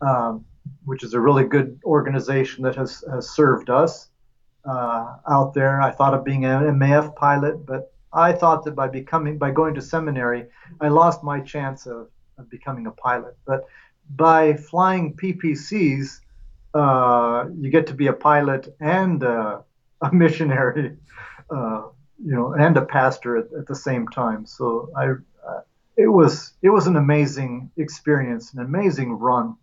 um, 0.00 0.44
which 0.84 1.02
is 1.02 1.14
a 1.14 1.20
really 1.20 1.44
good 1.44 1.80
organization 1.84 2.62
that 2.62 2.76
has, 2.76 3.02
has 3.10 3.28
served 3.30 3.70
us 3.70 4.08
uh, 4.64 5.16
out 5.28 5.54
there. 5.54 5.80
I 5.80 5.90
thought 5.90 6.14
of 6.14 6.24
being 6.24 6.44
an 6.44 6.62
MAF 6.78 7.16
pilot, 7.16 7.66
but 7.66 7.92
I 8.12 8.32
thought 8.32 8.64
that 8.64 8.76
by 8.76 8.86
becoming 8.86 9.38
by 9.38 9.50
going 9.50 9.74
to 9.74 9.82
seminary, 9.82 10.46
I 10.80 10.88
lost 10.88 11.24
my 11.24 11.40
chance 11.40 11.86
of, 11.86 12.08
of 12.38 12.48
becoming 12.48 12.86
a 12.86 12.92
pilot. 12.92 13.36
But 13.44 13.64
by 14.10 14.54
flying 14.54 15.14
PPCs, 15.14 16.20
uh, 16.74 17.44
you 17.58 17.70
get 17.70 17.86
to 17.88 17.94
be 17.94 18.06
a 18.06 18.12
pilot 18.12 18.74
and 18.80 19.22
uh, 19.22 19.60
a 20.00 20.12
missionary, 20.12 20.96
uh, 21.50 21.82
you 22.24 22.34
know, 22.34 22.52
and 22.52 22.76
a 22.76 22.84
pastor 22.84 23.36
at, 23.36 23.46
at 23.58 23.66
the 23.66 23.74
same 23.74 24.06
time. 24.08 24.46
So 24.46 24.90
I, 24.96 25.10
uh, 25.48 25.60
it 25.96 26.06
was 26.06 26.54
it 26.62 26.70
was 26.70 26.86
an 26.86 26.96
amazing 26.96 27.70
experience, 27.76 28.52
an 28.52 28.60
amazing 28.60 29.12
run 29.12 29.56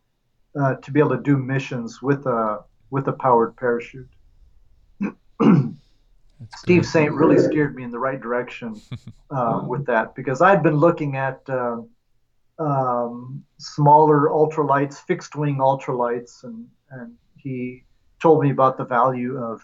uh, 0.59 0.75
to 0.75 0.91
be 0.91 0.99
able 0.99 1.11
to 1.11 1.21
do 1.21 1.37
missions 1.37 2.01
with 2.01 2.25
a 2.25 2.63
with 2.89 3.07
a 3.07 3.13
powered 3.13 3.55
parachute. 3.55 4.09
Steve 6.57 6.85
Saint 6.85 7.13
really 7.13 7.39
steered 7.39 7.75
me 7.75 7.83
in 7.83 7.91
the 7.91 7.99
right 7.99 8.19
direction 8.19 8.79
uh, 9.31 9.63
with 9.65 9.85
that 9.85 10.15
because 10.15 10.41
I'd 10.41 10.63
been 10.63 10.75
looking 10.75 11.15
at 11.15 11.41
uh, 11.49 11.81
um, 12.59 13.43
smaller 13.57 14.29
ultralights, 14.29 14.95
fixed 14.95 15.35
wing 15.35 15.57
ultralights, 15.57 16.43
and 16.43 16.67
and 16.91 17.13
he 17.37 17.83
told 18.21 18.43
me 18.43 18.51
about 18.51 18.77
the 18.77 18.85
value 18.85 19.37
of 19.37 19.61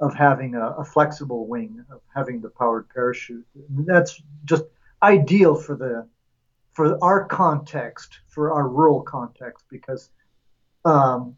of 0.00 0.14
having 0.14 0.54
a, 0.54 0.70
a 0.72 0.84
flexible 0.84 1.46
wing, 1.46 1.84
of 1.90 2.00
having 2.14 2.40
the 2.40 2.50
powered 2.50 2.88
parachute. 2.90 3.46
And 3.54 3.86
that's 3.86 4.20
just 4.44 4.64
ideal 5.02 5.54
for 5.54 5.74
the 5.76 6.06
for 6.72 7.02
our 7.02 7.24
context, 7.24 8.18
for 8.28 8.52
our 8.52 8.68
rural 8.68 9.00
context, 9.00 9.64
because 9.70 10.10
um, 10.84 11.36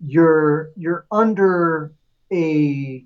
you're 0.00 0.70
you're 0.76 1.06
under 1.10 1.92
a 2.32 3.04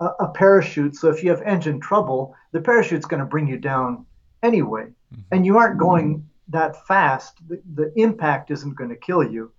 a, 0.00 0.28
parachute. 0.28 0.94
So 0.94 1.08
if 1.08 1.24
you 1.24 1.30
have 1.30 1.40
engine 1.42 1.80
trouble, 1.80 2.34
the 2.52 2.60
parachute's 2.60 3.06
going 3.06 3.20
to 3.20 3.26
bring 3.26 3.48
you 3.48 3.56
down 3.56 4.04
anyway, 4.42 4.84
mm-hmm. 4.84 5.22
and 5.32 5.46
you 5.46 5.56
aren't 5.56 5.78
going 5.78 6.28
that 6.48 6.86
fast. 6.86 7.36
The, 7.48 7.60
the 7.74 7.92
impact 7.96 8.50
isn't 8.50 8.76
going 8.76 8.90
to 8.90 8.96
kill 8.96 9.22
you. 9.22 9.52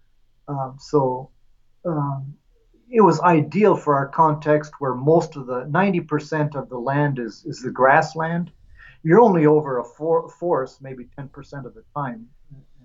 Um, 0.48 0.78
so 0.80 1.30
um, 1.86 2.36
it 2.90 3.02
was 3.02 3.20
ideal 3.20 3.76
for 3.76 3.96
our 3.96 4.08
context 4.08 4.74
where 4.80 4.94
most 4.94 5.36
of 5.36 5.46
the 5.46 5.66
90% 5.66 6.56
of 6.56 6.70
the 6.70 6.78
land 6.78 7.20
is, 7.20 7.44
is 7.46 7.62
the 7.62 7.72
grassland. 7.72 8.52
You're 9.04 9.22
only 9.22 9.46
over 9.46 9.80
a 9.80 9.84
for, 9.84 10.30
forest 10.30 10.82
maybe 10.82 11.08
10% 11.18 11.66
of 11.66 11.74
the 11.74 11.84
time 11.96 12.28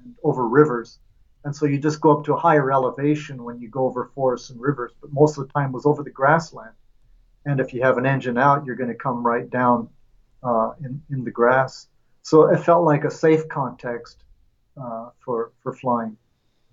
and 0.05 0.15
over 0.25 0.49
rivers. 0.49 0.99
And 1.45 1.55
so 1.55 1.67
you 1.67 1.79
just 1.79 2.01
go 2.01 2.19
up 2.19 2.25
to 2.25 2.35
a 2.35 2.39
higher 2.39 2.71
elevation 2.71 3.43
when 3.43 3.61
you 3.61 3.69
go 3.69 3.87
over 3.87 4.11
forests 4.15 4.51
and 4.51 4.61
rivers, 4.61 4.93
but 5.01 5.13
most 5.13 5.39
of 5.39 5.47
the 5.47 5.53
time 5.53 5.73
was 5.73 5.87
over 5.87 6.03
the 6.03 6.11
grassland. 6.11 6.75
And 7.45 7.59
if 7.59 7.73
you 7.75 7.83
have 7.83 7.99
an 7.99 8.07
engine 8.07 8.39
out, 8.39 8.65
you're 8.65 8.77
going 8.77 8.91
to 8.91 8.95
come 8.95 9.27
right 9.27 9.49
down 9.51 9.89
uh, 10.45 10.73
in, 10.85 11.03
in 11.11 11.25
the 11.25 11.31
grass. 11.31 11.89
So 12.23 12.51
it 12.53 12.59
felt 12.59 12.85
like 12.85 13.05
a 13.05 13.11
safe 13.11 13.49
context 13.49 14.25
uh, 14.81 15.11
for, 15.25 15.53
for 15.63 15.75
flying. 15.75 16.17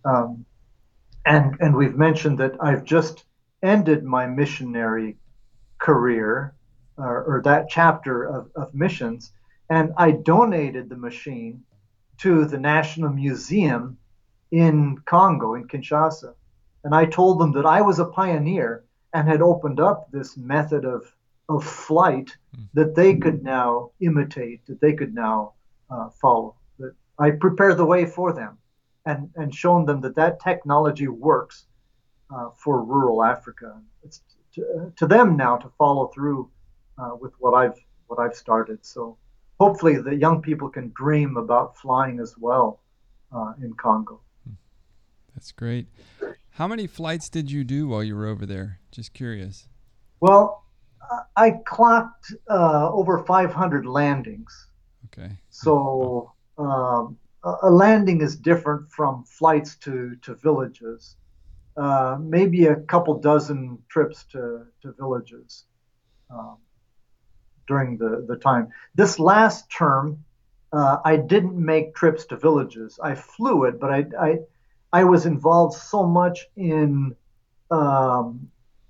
Um, 0.05 0.45
and, 1.25 1.57
and 1.59 1.75
we've 1.75 1.97
mentioned 1.97 2.37
that 2.39 2.55
I've 2.61 2.83
just 2.85 3.25
ended 3.61 4.03
my 4.03 4.25
missionary 4.25 5.17
career 5.79 6.53
or, 6.97 7.23
or 7.23 7.41
that 7.43 7.69
chapter 7.69 8.23
of, 8.23 8.49
of 8.55 8.73
missions, 8.73 9.31
and 9.69 9.91
I 9.97 10.11
donated 10.11 10.89
the 10.89 10.97
machine 10.97 11.63
to 12.19 12.45
the 12.45 12.57
National 12.57 13.09
Museum 13.09 13.97
in 14.51 14.97
Congo, 15.05 15.55
in 15.55 15.67
Kinshasa. 15.67 16.33
And 16.83 16.95
I 16.95 17.05
told 17.05 17.39
them 17.39 17.51
that 17.53 17.65
I 17.65 17.81
was 17.81 17.99
a 17.99 18.05
pioneer 18.05 18.83
and 19.13 19.27
had 19.27 19.41
opened 19.41 19.79
up 19.79 20.11
this 20.11 20.37
method 20.37 20.85
of, 20.85 21.13
of 21.49 21.63
flight 21.65 22.37
hmm. 22.55 22.63
that 22.73 22.95
they 22.95 23.15
could 23.15 23.43
now 23.43 23.91
imitate, 23.99 24.65
that 24.67 24.79
they 24.79 24.93
could 24.93 25.13
now 25.13 25.53
uh, 25.89 26.09
follow. 26.09 26.55
That 26.77 26.93
I 27.17 27.31
prepared 27.31 27.77
the 27.77 27.85
way 27.85 28.05
for 28.05 28.31
them 28.31 28.57
and, 29.05 29.29
and 29.35 29.53
shown 29.53 29.85
them 29.85 30.01
that 30.01 30.15
that 30.15 30.39
technology 30.39 31.07
works 31.07 31.65
uh, 32.33 32.49
for 32.55 32.83
rural 32.83 33.23
Africa. 33.23 33.81
It's 34.03 34.21
to, 34.53 34.93
to, 34.95 35.07
them 35.07 35.35
now 35.35 35.57
to 35.57 35.69
follow 35.77 36.07
through 36.07 36.49
uh, 36.97 37.15
with 37.19 37.33
what 37.39 37.53
I've 37.53 37.79
what 38.07 38.19
I've 38.19 38.35
started. 38.35 38.85
So 38.85 39.17
hopefully 39.59 39.97
the 39.97 40.15
young 40.15 40.41
people 40.41 40.69
can 40.69 40.91
dream 40.95 41.37
about 41.37 41.77
flying 41.77 42.19
as 42.19 42.35
well 42.37 42.81
uh, 43.31 43.53
in 43.61 43.73
Congo. 43.73 44.21
That's 45.35 45.51
great. 45.51 45.87
How 46.51 46.67
many 46.67 46.87
flights 46.87 47.29
did 47.29 47.51
you 47.51 47.63
do 47.63 47.87
while 47.87 48.03
you 48.03 48.15
were 48.15 48.25
over 48.25 48.45
there? 48.45 48.79
Just 48.91 49.13
curious. 49.13 49.67
Well, 50.19 50.65
I 51.35 51.51
clocked 51.65 52.33
uh, 52.49 52.89
over 52.91 53.23
500 53.23 53.85
landings. 53.85 54.67
Okay. 55.05 55.31
So 55.49 56.33
um, 56.57 57.17
a 57.43 57.69
landing 57.69 58.21
is 58.21 58.35
different 58.35 58.91
from 58.91 59.23
flights 59.23 59.75
to, 59.77 60.15
to 60.21 60.35
villages. 60.35 61.15
Uh, 61.77 62.17
maybe 62.19 62.65
a 62.65 62.75
couple 62.75 63.19
dozen 63.19 63.79
trips 63.89 64.25
to, 64.25 64.65
to 64.81 64.91
villages 64.93 65.65
um, 66.29 66.57
during 67.67 67.97
the, 67.97 68.25
the 68.27 68.35
time. 68.35 68.67
This 68.95 69.17
last 69.17 69.71
term, 69.71 70.23
uh, 70.73 70.97
I 71.05 71.15
didn't 71.15 71.55
make 71.55 71.95
trips 71.95 72.25
to 72.25 72.37
villages. 72.37 72.99
I 73.01 73.15
flew 73.15 73.63
it, 73.63 73.79
but 73.79 73.91
I, 73.91 74.05
I 74.19 74.39
I 74.91 75.03
was 75.03 75.25
involved 75.25 75.75
so 75.75 76.05
much 76.05 76.47
in 76.55 77.15
um, 77.69 78.49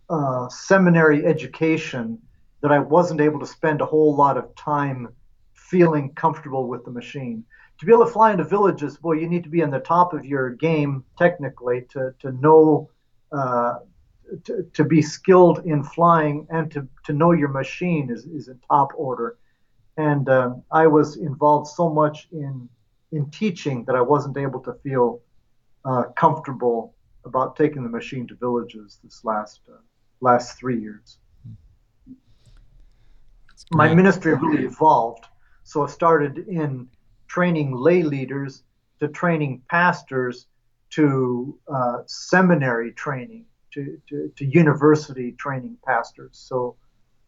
uh, 0.10 0.50
seminary 0.50 1.26
education 1.26 2.20
that 2.62 2.72
I 2.72 2.80
wasn't 2.80 3.22
able 3.22 3.40
to 3.40 3.46
spend 3.46 3.82
a 3.82 3.86
whole 3.86 4.16
lot 4.16 4.38
of 4.38 4.54
time 4.56 5.10
feeling 5.54 6.14
comfortable 6.14 6.68
with 6.68 6.84
the 6.84 6.92
machine. 6.92 7.44
To 7.80 7.86
be 7.86 7.94
able 7.94 8.06
to 8.06 8.12
fly 8.12 8.32
into 8.32 8.44
villages, 8.44 8.98
boy, 8.98 9.14
you 9.14 9.30
need 9.30 9.44
to 9.44 9.50
be 9.50 9.64
on 9.64 9.70
the 9.70 9.80
top 9.80 10.14
of 10.14 10.26
your 10.26 10.50
game 10.50 11.04
technically 11.18 11.86
to, 11.92 12.14
to 12.20 12.32
know, 12.34 12.90
uh, 13.32 13.76
to, 14.44 14.64
to 14.74 14.84
be 14.84 15.02
skilled 15.02 15.66
in 15.66 15.84
flying 15.84 16.46
and 16.50 16.70
to, 16.72 16.88
to 17.06 17.14
know 17.14 17.32
your 17.32 17.50
machine 17.50 18.10
is, 18.10 18.26
is 18.26 18.48
in 18.48 18.60
top 18.68 18.92
order. 18.98 19.38
And 19.96 20.28
um, 20.28 20.64
I 20.72 20.88
was 20.88 21.18
involved 21.18 21.68
so 21.68 21.90
much 21.90 22.28
in, 22.32 22.68
in 23.12 23.30
teaching 23.30 23.86
that 23.86 23.96
I 23.96 24.02
wasn't 24.02 24.38
able 24.38 24.60
to 24.62 24.74
feel 24.84 25.22
uh, 25.86 26.04
comfortable 26.16 26.94
about 27.26 27.56
taking 27.56 27.84
the 27.84 27.90
machine 27.90 28.28
to 28.28 28.36
villages 28.36 29.00
this 29.04 29.24
last 29.24 29.62
uh, 29.70 29.78
last 30.22 30.58
three 30.58 30.80
years. 30.80 31.18
My 33.72 33.94
ministry 33.94 34.34
really 34.34 34.66
evolved. 34.66 35.26
So 35.64 35.84
it 35.84 35.90
started 35.90 36.40
in 36.48 36.88
training 37.28 37.76
lay 37.76 38.02
leaders 38.02 38.64
to 39.00 39.08
training 39.08 39.62
pastors 39.70 40.48
to 40.92 41.58
uh, 41.72 42.00
seminary 42.08 42.92
training 42.94 43.46
to, 43.72 44.02
to, 44.10 44.32
to, 44.36 44.46
university 44.46 45.34
training 45.34 45.78
pastors. 45.86 46.32
So 46.34 46.76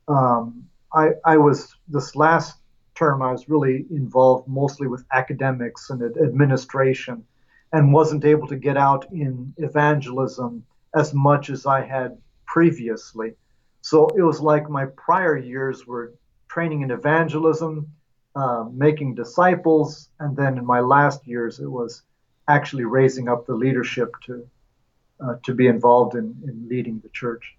um, 0.07 0.63
I, 0.91 1.11
I 1.23 1.37
was 1.37 1.75
this 1.87 2.15
last 2.15 2.57
term 2.95 3.21
I 3.21 3.31
was 3.31 3.47
really 3.47 3.85
involved 3.91 4.47
mostly 4.47 4.87
with 4.87 5.05
academics 5.13 5.91
and 5.91 6.01
administration 6.17 7.23
and 7.73 7.93
wasn't 7.93 8.25
able 8.25 8.47
to 8.47 8.55
get 8.55 8.77
out 8.77 9.05
in 9.11 9.53
evangelism 9.57 10.65
as 10.95 11.13
much 11.13 11.49
as 11.49 11.65
I 11.65 11.85
had 11.85 12.17
previously. 12.51 13.33
So 13.81 14.07
it 14.19 14.21
was 14.21 14.41
like 14.41 14.69
my 14.69 14.85
prior 15.07 15.37
years 15.37 15.87
were 15.87 16.13
training 16.49 16.81
in 16.81 16.91
evangelism, 16.91 17.87
uh, 18.35 18.65
making 18.71 19.15
disciples, 19.15 20.09
and 20.19 20.35
then 20.35 20.57
in 20.57 20.65
my 20.65 20.81
last 20.81 21.25
years 21.25 21.59
it 21.59 21.71
was 21.79 22.03
actually 22.47 22.83
raising 22.83 23.29
up 23.29 23.45
the 23.45 23.53
leadership 23.53 24.09
to 24.25 24.33
uh, 25.23 25.35
to 25.45 25.53
be 25.53 25.67
involved 25.67 26.15
in, 26.15 26.35
in 26.47 26.67
leading 26.67 26.99
the 26.99 27.09
church. 27.09 27.55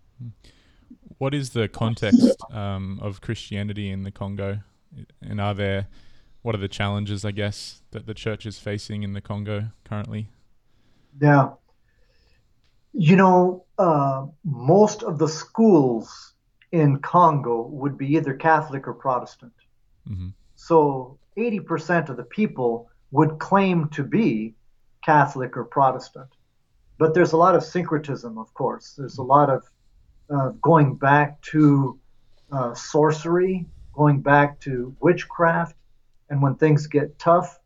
What 1.19 1.33
is 1.33 1.51
the 1.51 1.69
context 1.69 2.37
um, 2.51 2.99
of 3.01 3.21
Christianity 3.21 3.89
in 3.89 4.03
the 4.03 4.11
Congo, 4.11 4.61
and 5.21 5.41
are 5.41 5.55
there 5.55 5.87
what 6.43 6.55
are 6.57 6.59
the 6.59 6.69
challenges, 6.69 7.25
I 7.25 7.31
guess, 7.31 7.83
that 7.93 8.07
the 8.07 8.15
church 8.15 8.45
is 8.47 8.59
facing 8.59 9.05
in 9.05 9.13
the 9.13 9.21
Congo 9.21 9.71
currently? 9.85 10.29
Yeah. 11.21 11.51
You 12.93 13.17
know, 13.17 13.65
uh, 13.83 14.27
most 14.45 15.03
of 15.03 15.19
the 15.19 15.29
schools 15.29 16.35
in 16.71 17.01
Congo 17.01 17.63
would 17.63 17.99
be 17.99 18.15
either 18.17 18.35
Catholic 18.35 18.87
or 18.87 18.95
Protestant. 18.95 19.53
Mm-hmm. 20.09 20.29
So 20.55 21.19
80% 21.37 22.09
of 22.09 22.17
the 22.17 22.23
people 22.23 22.89
would 23.11 23.41
claim 23.41 23.89
to 23.89 24.05
be 24.05 24.55
Catholic 25.05 25.57
or 25.57 25.65
Protestant. 25.65 26.29
But 26.97 27.13
there's 27.13 27.33
a 27.33 27.37
lot 27.37 27.57
of 27.57 27.65
syncretism, 27.65 28.39
of 28.39 28.55
course. 28.55 28.95
There's 28.97 29.19
a 29.19 29.29
lot 29.37 29.51
of 29.51 29.65
uh, 30.31 30.51
going 30.71 30.95
back 30.95 31.41
to 31.53 31.99
uh, 32.53 32.75
sorcery, 32.75 33.67
going 33.95 34.21
back 34.21 34.61
to 34.61 34.95
witchcraft, 35.01 35.75
and 36.31 36.41
when 36.41 36.55
things 36.55 36.87
get 36.87 37.19
tough, 37.19 37.59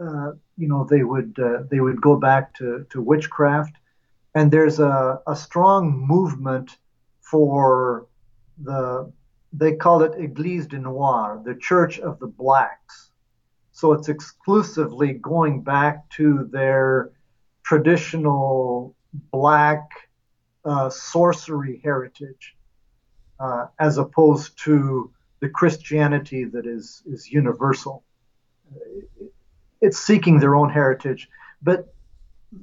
uh, 0.00 0.30
you 0.56 0.68
know, 0.68 0.86
they 0.88 1.02
would 1.02 1.36
uh, 1.42 1.64
they 1.68 1.80
would 1.80 2.00
go 2.00 2.14
back 2.14 2.54
to, 2.58 2.86
to 2.90 3.02
witchcraft. 3.02 3.74
And 4.38 4.52
there's 4.52 4.78
a, 4.78 5.20
a 5.26 5.34
strong 5.34 6.06
movement 6.06 6.78
for 7.20 8.06
the 8.62 9.12
they 9.52 9.74
call 9.74 10.02
it 10.02 10.12
Église 10.12 10.68
de 10.68 10.78
Noir, 10.78 11.42
the 11.44 11.56
Church 11.56 11.98
of 11.98 12.20
the 12.20 12.28
Blacks. 12.28 13.10
So 13.72 13.92
it's 13.94 14.08
exclusively 14.08 15.14
going 15.14 15.62
back 15.62 16.08
to 16.10 16.48
their 16.52 17.10
traditional 17.64 18.94
black 19.32 19.88
uh, 20.64 20.90
sorcery 20.90 21.80
heritage, 21.82 22.54
uh, 23.40 23.66
as 23.80 23.98
opposed 23.98 24.56
to 24.64 25.10
the 25.40 25.48
Christianity 25.48 26.44
that 26.44 26.64
is 26.64 27.02
is 27.06 27.28
universal. 27.28 28.04
It's 29.80 29.98
seeking 29.98 30.38
their 30.38 30.54
own 30.54 30.70
heritage, 30.70 31.28
but 31.60 31.92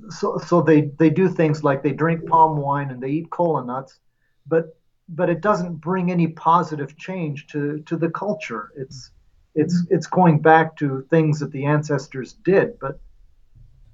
so 0.09 0.37
so 0.37 0.61
they 0.61 0.91
they 0.99 1.09
do 1.09 1.29
things 1.29 1.63
like 1.63 1.83
they 1.83 1.91
drink 1.91 2.27
palm 2.27 2.57
wine 2.57 2.91
and 2.91 3.01
they 3.01 3.09
eat 3.09 3.29
kola 3.29 3.63
nuts, 3.65 3.99
but 4.47 4.77
but 5.07 5.29
it 5.29 5.41
doesn't 5.41 5.75
bring 5.75 6.11
any 6.11 6.27
positive 6.27 6.97
change 6.97 7.47
to 7.47 7.79
to 7.85 7.95
the 7.95 8.09
culture. 8.09 8.71
It's 8.75 9.11
it's 9.53 9.85
it's 9.89 10.07
going 10.07 10.39
back 10.39 10.75
to 10.77 11.05
things 11.09 11.39
that 11.39 11.51
the 11.51 11.65
ancestors 11.65 12.33
did, 12.33 12.79
but 12.79 12.99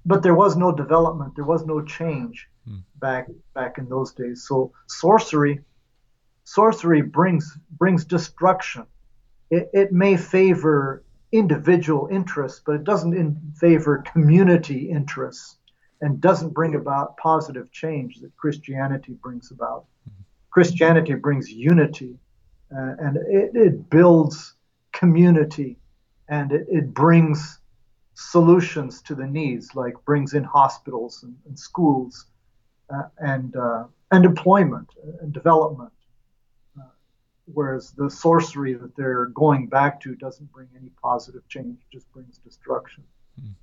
but 0.06 0.24
there 0.24 0.36
was 0.36 0.56
no 0.56 0.72
development, 0.72 1.36
there 1.36 1.46
was 1.46 1.66
no 1.66 1.84
change 1.84 2.48
hmm. 2.66 2.80
back 3.00 3.28
back 3.54 3.78
in 3.78 3.90
those 3.90 4.14
days. 4.14 4.46
So 4.48 4.72
sorcery 4.88 5.60
sorcery 6.46 7.02
brings 7.02 7.58
brings 7.78 8.06
destruction. 8.06 8.86
It, 9.50 9.70
it 9.74 9.92
may 9.92 10.16
favor 10.16 11.04
individual 11.34 12.08
interests, 12.10 12.62
but 12.66 12.76
it 12.76 12.84
doesn't 12.86 13.14
in 13.14 13.54
favor 13.60 14.04
community 14.14 14.90
interests 14.90 15.58
and 16.02 16.20
doesn't 16.20 16.50
bring 16.50 16.76
about 16.76 17.16
positive 17.18 17.72
change 17.72 18.20
that 18.20 18.36
Christianity 18.36 19.14
brings 19.14 19.52
about. 19.52 19.86
Christianity 20.50 21.14
brings 21.14 21.50
unity 21.50 22.18
uh, 22.76 22.96
and 23.00 23.18
it, 23.28 23.52
it, 23.54 23.90
builds 23.90 24.56
community 24.92 25.78
and 26.28 26.52
it, 26.52 26.66
it, 26.70 26.94
brings 26.94 27.60
solutions 28.16 29.02
to 29.02 29.16
the 29.16 29.26
needs, 29.26 29.76
like 29.76 29.94
brings 30.06 30.34
in 30.34 30.44
hospitals 30.44 31.24
and, 31.24 31.36
and 31.46 31.58
schools 31.58 32.28
uh, 32.94 33.04
and, 33.18 33.56
uh, 33.56 33.86
and 34.12 34.26
employment 34.26 34.90
and 35.22 35.34
development. 35.34 35.92
Uh, 36.78 36.84
whereas 37.46 37.92
the 37.92 38.10
sorcery 38.10 38.74
that 38.74 38.96
they're 38.96 39.28
going 39.28 39.68
back 39.68 40.02
to 40.02 40.16
doesn't 40.16 40.52
bring 40.52 40.68
any 40.78 40.90
positive 41.02 41.48
change, 41.48 41.78
just 41.92 42.12
brings 42.14 42.38
destruction. 42.40 43.04
Mm. 43.42 43.54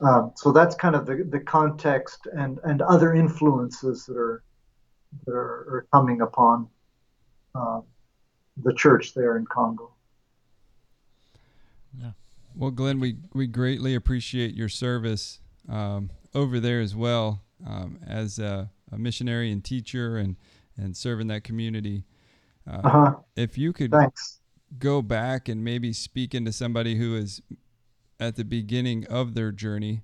Um, 0.00 0.32
so 0.34 0.50
that's 0.52 0.74
kind 0.74 0.94
of 0.94 1.06
the, 1.06 1.26
the 1.28 1.40
context 1.40 2.26
and, 2.32 2.58
and 2.64 2.80
other 2.82 3.14
influences 3.14 4.06
that 4.06 4.16
are 4.16 4.42
that 5.26 5.32
are, 5.32 5.66
are 5.68 5.86
coming 5.92 6.20
upon 6.20 6.68
uh, 7.54 7.80
the 8.62 8.72
church 8.74 9.14
there 9.14 9.36
in 9.36 9.44
Congo. 9.46 9.92
Yeah. 11.98 12.12
Well, 12.54 12.70
Glenn, 12.70 13.00
we, 13.00 13.16
we 13.32 13.46
greatly 13.46 13.94
appreciate 13.94 14.54
your 14.54 14.68
service 14.68 15.40
um, 15.68 16.10
over 16.34 16.60
there 16.60 16.80
as 16.80 16.94
well 16.94 17.42
um, 17.66 17.98
as 18.06 18.38
a, 18.38 18.70
a, 18.92 18.98
missionary 18.98 19.50
and 19.50 19.64
teacher 19.64 20.16
and, 20.16 20.36
and 20.76 20.96
serving 20.96 21.26
that 21.28 21.44
community. 21.44 22.04
Uh, 22.68 22.80
uh-huh. 22.84 23.14
If 23.36 23.58
you 23.58 23.72
could 23.72 23.90
Thanks. 23.90 24.40
go 24.78 25.02
back 25.02 25.48
and 25.48 25.64
maybe 25.64 25.92
speak 25.92 26.34
into 26.34 26.52
somebody 26.52 26.96
who 26.96 27.16
is 27.16 27.42
at 28.20 28.36
the 28.36 28.44
beginning 28.44 29.06
of 29.06 29.34
their 29.34 29.50
journey 29.50 30.02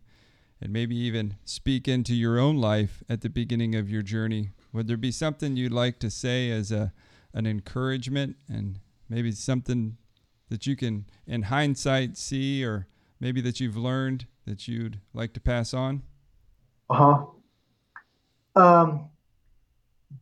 and 0.60 0.72
maybe 0.72 0.96
even 0.96 1.36
speak 1.44 1.86
into 1.86 2.14
your 2.14 2.38
own 2.38 2.56
life 2.56 3.02
at 3.08 3.20
the 3.20 3.28
beginning 3.28 3.74
of 3.74 3.90
your 3.90 4.02
journey. 4.02 4.50
Would 4.72 4.88
there 4.88 4.96
be 4.96 5.12
something 5.12 5.56
you'd 5.56 5.72
like 5.72 5.98
to 6.00 6.10
say 6.10 6.50
as 6.50 6.72
a 6.72 6.92
an 7.34 7.46
encouragement 7.46 8.36
and 8.48 8.80
maybe 9.10 9.30
something 9.30 9.98
that 10.48 10.66
you 10.66 10.74
can 10.74 11.04
in 11.26 11.42
hindsight 11.42 12.16
see 12.16 12.64
or 12.64 12.86
maybe 13.20 13.42
that 13.42 13.60
you've 13.60 13.76
learned 13.76 14.26
that 14.46 14.66
you'd 14.66 15.00
like 15.12 15.34
to 15.34 15.40
pass 15.40 15.74
on? 15.74 16.02
Uh-huh. 16.88 17.26
Um, 18.54 19.10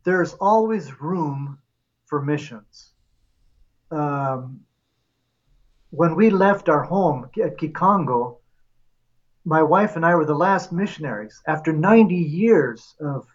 there's 0.03 0.33
always 0.33 0.99
room 0.99 1.59
for 2.05 2.21
missions. 2.21 2.91
Um, 3.91 4.61
when 5.95 6.15
we 6.15 6.29
left 6.29 6.67
our 6.67 6.83
home 6.83 7.29
at 7.41 7.57
Kikongo, 7.57 8.37
my 9.45 9.63
wife 9.63 9.95
and 9.95 10.05
I 10.05 10.15
were 10.15 10.25
the 10.25 10.35
last 10.35 10.71
missionaries. 10.71 11.41
After 11.47 11.71
90 11.71 12.15
years 12.15 12.95
of, 12.99 13.27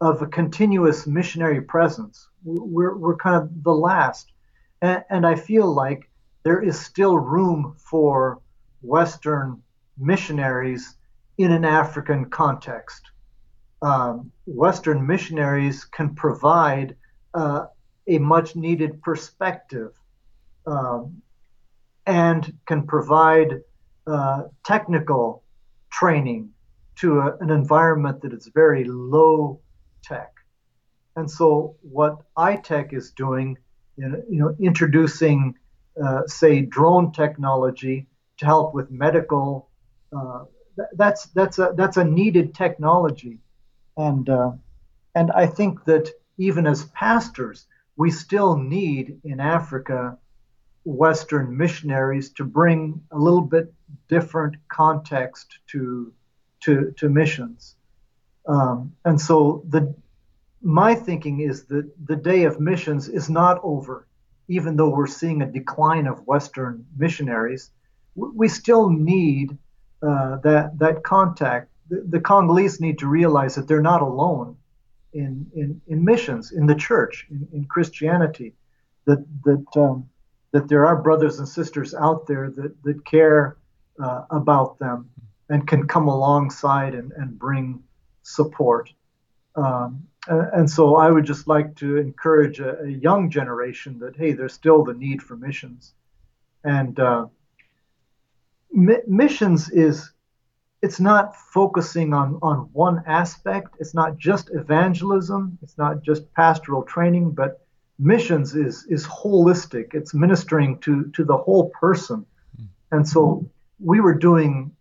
of 0.00 0.20
a 0.20 0.26
continuous 0.26 1.06
missionary 1.06 1.62
presence, 1.62 2.28
we're, 2.44 2.96
we're 2.96 3.16
kind 3.16 3.36
of 3.36 3.62
the 3.62 3.74
last. 3.74 4.30
And, 4.82 5.02
and 5.08 5.26
I 5.26 5.34
feel 5.34 5.72
like 5.72 6.10
there 6.42 6.62
is 6.62 6.78
still 6.78 7.18
room 7.18 7.76
for 7.78 8.40
Western 8.82 9.62
missionaries 9.96 10.96
in 11.38 11.52
an 11.52 11.64
African 11.64 12.28
context. 12.28 13.02
Um, 13.80 14.30
Western 14.46 15.06
missionaries 15.06 15.84
can 15.84 16.14
provide 16.14 16.96
uh, 17.32 17.66
a 18.08 18.18
much 18.18 18.56
needed 18.56 19.00
perspective. 19.02 19.92
Um, 20.66 21.22
and 22.08 22.54
can 22.66 22.86
provide 22.86 23.60
uh, 24.06 24.44
technical 24.64 25.44
training 25.92 26.50
to 26.96 27.20
a, 27.20 27.36
an 27.40 27.50
environment 27.50 28.22
that 28.22 28.32
is 28.32 28.50
very 28.54 28.84
low 28.84 29.60
tech. 30.02 30.32
And 31.16 31.30
so, 31.30 31.76
what 31.82 32.16
ITEC 32.36 32.94
is 32.94 33.10
doing, 33.10 33.58
you 33.96 34.08
know, 34.08 34.22
you 34.28 34.38
know 34.40 34.56
introducing, 34.58 35.54
uh, 36.02 36.22
say, 36.26 36.62
drone 36.62 37.12
technology 37.12 38.06
to 38.38 38.46
help 38.46 38.74
with 38.74 38.90
medical, 38.90 39.68
uh, 40.16 40.44
that's 40.94 41.26
that's 41.26 41.58
a 41.58 41.74
that's 41.76 41.98
a 41.98 42.04
needed 42.04 42.54
technology, 42.54 43.40
and 43.96 44.28
uh, 44.30 44.52
and 45.14 45.30
I 45.32 45.46
think 45.46 45.84
that 45.84 46.08
even 46.38 46.66
as 46.66 46.84
pastors, 46.84 47.66
we 47.96 48.10
still 48.12 48.56
need 48.56 49.20
in 49.24 49.40
Africa 49.40 50.16
Western 50.88 51.54
missionaries 51.54 52.30
to 52.30 52.44
bring 52.44 53.02
a 53.10 53.18
little 53.18 53.42
bit 53.42 53.72
different 54.08 54.56
context 54.68 55.58
to 55.68 56.12
to, 56.60 56.92
to 56.96 57.08
missions. 57.08 57.76
Um, 58.46 58.94
and 59.04 59.20
so 59.20 59.62
the 59.68 59.94
my 60.62 60.94
thinking 60.94 61.40
is 61.40 61.64
that 61.64 61.88
the 62.04 62.16
day 62.16 62.44
of 62.44 62.58
missions 62.58 63.08
is 63.08 63.30
not 63.30 63.60
over, 63.62 64.08
even 64.48 64.76
though 64.76 64.88
we're 64.88 65.06
seeing 65.06 65.42
a 65.42 65.46
decline 65.46 66.06
of 66.06 66.26
Western 66.26 66.84
missionaries. 66.96 67.70
We 68.16 68.48
still 68.48 68.90
need 68.90 69.56
uh, 70.02 70.38
that 70.38 70.78
that 70.78 71.02
contact. 71.04 71.70
The, 71.90 72.04
the, 72.08 72.20
Congolese 72.20 72.80
need 72.80 72.98
to 72.98 73.06
realize 73.06 73.54
that 73.54 73.68
they're 73.68 73.80
not 73.92 74.02
alone 74.02 74.56
in 75.12 75.46
in, 75.54 75.80
in 75.86 76.04
missions, 76.04 76.50
in 76.50 76.66
the 76.66 76.74
church, 76.74 77.26
in, 77.30 77.46
in 77.52 77.64
Christianity. 77.66 78.54
That 79.04 79.24
that 79.44 79.66
um, 79.76 80.08
that 80.52 80.68
there 80.68 80.86
are 80.86 80.96
brothers 80.96 81.38
and 81.38 81.48
sisters 81.48 81.94
out 81.94 82.26
there 82.26 82.50
that, 82.50 82.82
that 82.82 83.04
care 83.04 83.56
uh, 84.02 84.24
about 84.30 84.78
them 84.78 85.10
and 85.50 85.66
can 85.66 85.86
come 85.86 86.08
alongside 86.08 86.94
and, 86.94 87.12
and 87.12 87.38
bring 87.38 87.82
support. 88.22 88.92
Um, 89.56 90.06
and, 90.28 90.70
so 90.70 90.96
I 90.96 91.10
would 91.10 91.24
just 91.24 91.48
like 91.48 91.74
to 91.76 91.96
encourage 91.96 92.60
a, 92.60 92.80
a, 92.80 92.88
young 92.88 93.30
generation 93.30 93.98
that, 94.00 94.14
hey, 94.16 94.32
there's 94.32 94.52
still 94.52 94.84
the 94.84 94.92
need 94.92 95.22
for 95.22 95.36
missions. 95.36 95.94
And 96.64 96.98
uh, 97.00 97.26
mi- 98.70 99.02
missions 99.06 99.70
is, 99.70 100.12
it's 100.82 101.00
not 101.00 101.34
focusing 101.34 102.12
on, 102.12 102.38
on 102.42 102.68
one 102.72 103.02
aspect. 103.06 103.76
It's 103.80 103.94
not 103.94 104.18
just 104.18 104.50
evangelism. 104.52 105.58
It's 105.62 105.78
not 105.78 106.02
just 106.02 106.32
pastoral 106.34 106.82
training, 106.82 107.30
but 107.30 107.66
missions 107.98 108.54
is 108.54 108.86
is 108.88 109.06
holistic. 109.06 109.94
It's 109.94 110.14
ministering 110.14 110.78
to 110.80 111.10
to 111.16 111.24
the 111.24 111.36
whole 111.36 111.70
person, 111.70 112.26
and 112.90 113.06
so 113.06 113.48
we 113.78 114.00
were 114.00 114.14
doing, 114.14 114.74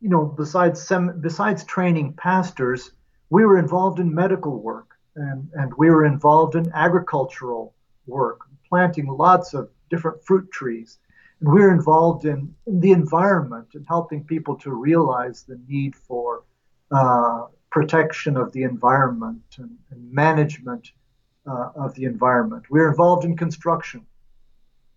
you 0.00 0.08
know, 0.08 0.24
besides 0.24 0.82
sem- 0.82 1.20
besides 1.20 1.64
training 1.64 2.14
pastors, 2.14 2.90
we 3.30 3.44
were 3.44 3.58
involved 3.58 4.00
in 4.00 4.14
medical 4.14 4.60
work 4.60 4.96
and 5.16 5.48
and 5.54 5.72
we 5.74 5.90
were 5.90 6.04
involved 6.04 6.54
in 6.54 6.70
agricultural 6.72 7.74
work, 8.06 8.40
planting 8.68 9.06
lots 9.06 9.54
of 9.54 9.70
different 9.90 10.22
fruit 10.24 10.50
trees. 10.50 10.98
And 11.40 11.52
we 11.52 11.60
were 11.60 11.72
involved 11.72 12.24
in, 12.24 12.54
in 12.66 12.80
the 12.80 12.92
environment 12.92 13.68
and 13.74 13.84
helping 13.86 14.24
people 14.24 14.56
to 14.56 14.72
realize 14.72 15.42
the 15.42 15.60
need 15.68 15.94
for 15.94 16.44
uh, 16.90 17.46
protection 17.70 18.36
of 18.38 18.52
the 18.52 18.62
environment 18.62 19.42
and, 19.58 19.76
and 19.90 20.12
management 20.12 20.92
uh, 21.46 21.70
of 21.76 21.94
the 21.94 22.04
environment. 22.04 22.64
We're 22.70 22.88
involved 22.88 23.24
in 23.24 23.36
construction. 23.36 24.06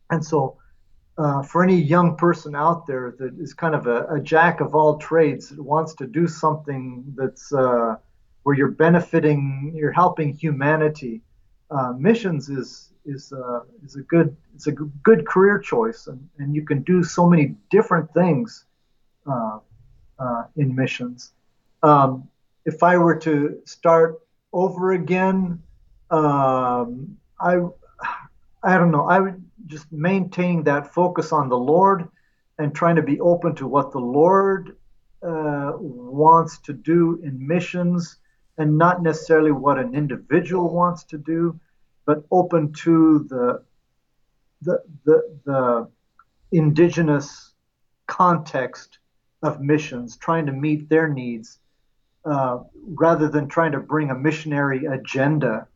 And 0.10 0.26
so 0.26 0.58
uh, 1.18 1.44
for 1.44 1.64
any 1.64 1.76
young 1.76 2.16
person 2.16 2.56
out 2.56 2.88
there 2.88 3.14
that 3.20 3.34
is 3.40 3.54
kind 3.54 3.76
of 3.76 3.88
a, 3.88 4.06
a, 4.06 4.20
jack 4.20 4.62
of 4.62 4.74
all 4.74 4.98
trades 4.98 5.50
that 5.50 5.62
wants 5.62 5.94
to 5.96 6.08
do 6.08 6.28
something 6.28 7.04
that's 7.16 7.52
uh, 7.52 7.98
where 8.44 8.56
you're 8.56 8.72
benefiting, 8.72 9.74
you're 9.76 9.92
helping 9.92 10.34
humanity, 10.34 11.22
uh, 11.72 11.94
missions 11.98 12.50
is 12.50 12.94
is 13.06 13.34
uh, 13.34 13.60
is 13.86 13.96
a 13.96 14.02
good 14.02 14.36
it's 14.56 14.68
a 14.68 14.72
good 14.72 15.28
career 15.28 15.60
choice, 15.60 16.08
and, 16.08 16.28
and 16.40 16.56
you 16.56 16.66
can 16.66 16.82
do 16.84 17.04
so 17.04 17.28
many 17.28 17.56
different 17.70 18.12
things 18.14 18.66
uh, 19.28 19.60
in 20.56 20.74
missions. 20.74 21.34
Um, 21.84 22.28
if 22.66 22.82
I 22.82 22.98
were 22.98 23.18
to 23.18 23.62
start 23.66 24.20
over 24.54 24.94
again, 24.94 25.62
um, 26.12 27.18
I 27.40 27.60
I 28.64 28.78
don't 28.78 28.92
know. 28.92 29.08
I 29.08 29.20
would 29.20 29.44
just 29.68 29.92
maintain 29.92 30.64
that 30.64 30.94
focus 30.94 31.32
on 31.32 31.50
the 31.50 31.58
Lord 31.58 32.10
and 32.58 32.76
trying 32.76 32.98
to 32.98 33.02
be 33.02 33.20
open 33.20 33.56
to 33.56 33.68
what 33.68 33.92
the 33.92 34.00
Lord 34.00 34.76
uh, 35.24 35.74
wants 35.78 36.60
to 36.60 36.74
do 36.74 37.20
in 37.24 37.48
missions 37.48 38.18
and 38.58 38.78
not 38.78 39.02
necessarily 39.02 39.52
what 39.52 39.78
an 39.80 39.96
individual 39.96 40.74
wants 40.74 41.06
to 41.06 41.18
do, 41.18 41.58
but 42.06 42.26
open 42.32 42.74
to 42.74 43.26
the 43.30 43.64
the 44.62 44.84
the, 45.06 45.40
the 45.46 45.90
indigenous 46.52 47.54
context 48.08 48.98
of 49.42 49.62
missions, 49.62 50.18
trying 50.18 50.46
to 50.48 50.52
meet 50.52 50.90
their 50.90 51.08
needs, 51.08 51.60
uh, 52.26 52.60
rather 52.86 53.30
than 53.30 53.48
trying 53.48 53.72
to 53.72 53.80
bring 53.80 54.10
a 54.10 54.16
missionary 54.16 54.84
agenda 54.86 55.69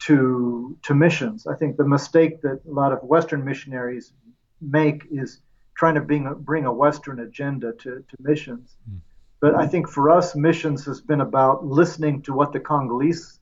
to 0.00 0.76
to 0.82 0.94
missions. 0.94 1.46
I 1.46 1.54
think 1.56 1.76
the 1.76 1.86
mistake 1.86 2.40
that 2.42 2.60
a 2.66 2.70
lot 2.70 2.92
of 2.92 3.02
Western 3.02 3.44
missionaries 3.44 4.12
make 4.60 5.06
is 5.10 5.40
trying 5.76 5.94
to 5.94 6.00
bring 6.00 6.26
a, 6.26 6.34
bring 6.34 6.66
a 6.66 6.72
Western 6.72 7.20
agenda 7.20 7.72
to, 7.72 8.04
to 8.08 8.16
missions. 8.18 8.76
Mm. 8.90 8.98
But 9.40 9.54
I 9.54 9.68
think 9.68 9.88
for 9.88 10.10
us, 10.10 10.34
missions 10.34 10.84
has 10.86 11.00
been 11.00 11.20
about 11.20 11.64
listening 11.64 12.22
to 12.22 12.32
what 12.32 12.52
the 12.52 12.58
Congolese 12.58 13.38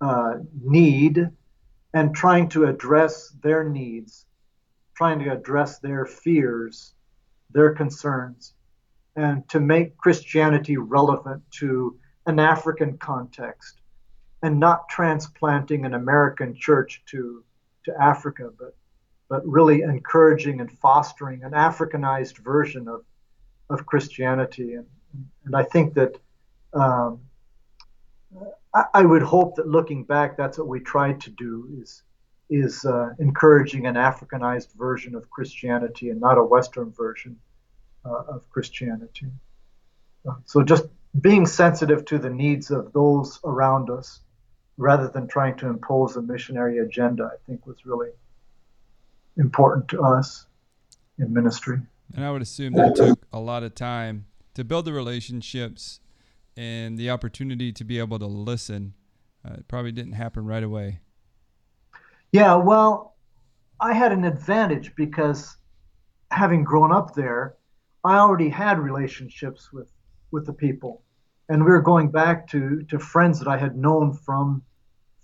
uh, 0.00 0.36
need 0.62 1.28
and 1.92 2.14
trying 2.14 2.48
to 2.50 2.64
address 2.64 3.28
their 3.42 3.62
needs, 3.62 4.24
trying 4.96 5.18
to 5.18 5.30
address 5.30 5.78
their 5.80 6.06
fears, 6.06 6.94
their 7.50 7.74
concerns, 7.74 8.54
and 9.16 9.46
to 9.50 9.60
make 9.60 9.98
Christianity 9.98 10.78
relevant 10.78 11.42
to 11.58 11.98
an 12.26 12.38
African 12.38 12.96
context 12.96 13.80
and 14.44 14.60
not 14.60 14.90
transplanting 14.90 15.86
an 15.86 15.94
American 15.94 16.54
church 16.54 17.02
to 17.06 17.42
to 17.84 17.92
Africa, 17.98 18.50
but 18.58 18.76
but 19.26 19.40
really 19.46 19.80
encouraging 19.80 20.60
and 20.60 20.70
fostering 20.70 21.42
an 21.44 21.52
Africanized 21.52 22.36
version 22.38 22.86
of 22.86 23.04
of 23.70 23.86
Christianity. 23.86 24.74
And 24.74 24.86
and 25.46 25.56
I 25.56 25.62
think 25.62 25.94
that 25.94 26.18
um, 26.74 27.20
I, 28.74 28.84
I, 28.92 29.02
would 29.06 29.22
hope 29.22 29.54
that 29.56 29.68
looking 29.68 30.04
back, 30.04 30.36
that's 30.36 30.58
what 30.58 30.68
we 30.68 30.80
tried 30.80 31.22
to 31.22 31.30
do 31.30 31.68
is 31.80 32.02
is 32.50 32.84
uh, 32.84 33.14
encouraging 33.18 33.86
an 33.86 33.94
Africanized 33.94 34.74
version 34.74 35.14
of 35.14 35.30
Christianity 35.30 36.10
and 36.10 36.20
not 36.20 36.36
a 36.36 36.44
Western 36.44 36.92
version 36.92 37.38
uh, 38.04 38.34
of 38.34 38.50
Christianity. 38.50 39.28
So 40.44 40.62
just 40.62 40.84
being 41.18 41.46
sensitive 41.46 42.04
to 42.06 42.18
the 42.18 42.30
needs 42.30 42.70
of 42.70 42.92
those 42.92 43.40
around 43.44 43.88
us 43.88 44.20
rather 44.76 45.08
than 45.08 45.28
trying 45.28 45.56
to 45.58 45.68
impose 45.68 46.16
a 46.16 46.22
missionary 46.22 46.78
agenda, 46.78 47.30
I 47.32 47.36
think 47.46 47.66
was 47.66 47.84
really 47.84 48.10
important 49.36 49.88
to 49.88 50.02
us 50.02 50.46
in 51.18 51.32
ministry. 51.32 51.78
And 52.14 52.24
I 52.24 52.30
would 52.30 52.42
assume 52.42 52.74
that 52.74 52.94
took 52.96 53.26
a 53.32 53.40
lot 53.40 53.62
of 53.62 53.74
time 53.74 54.26
to 54.54 54.64
build 54.64 54.84
the 54.84 54.92
relationships 54.92 56.00
and 56.56 56.98
the 56.98 57.10
opportunity 57.10 57.72
to 57.72 57.84
be 57.84 57.98
able 57.98 58.18
to 58.18 58.26
listen. 58.26 58.94
Uh, 59.44 59.54
it 59.54 59.68
probably 59.68 59.92
didn't 59.92 60.12
happen 60.12 60.44
right 60.44 60.62
away. 60.62 61.00
Yeah, 62.32 62.56
well, 62.56 63.16
I 63.80 63.92
had 63.92 64.12
an 64.12 64.24
advantage 64.24 64.94
because 64.96 65.56
having 66.30 66.64
grown 66.64 66.92
up 66.92 67.14
there, 67.14 67.56
I 68.04 68.16
already 68.16 68.48
had 68.48 68.78
relationships 68.78 69.72
with 69.72 69.90
with 70.30 70.46
the 70.46 70.52
people 70.52 71.03
and 71.48 71.64
we 71.64 71.70
were 71.70 71.82
going 71.82 72.10
back 72.10 72.48
to 72.48 72.82
to 72.84 72.98
friends 72.98 73.38
that 73.38 73.48
I 73.48 73.58
had 73.58 73.76
known 73.76 74.12
from 74.12 74.62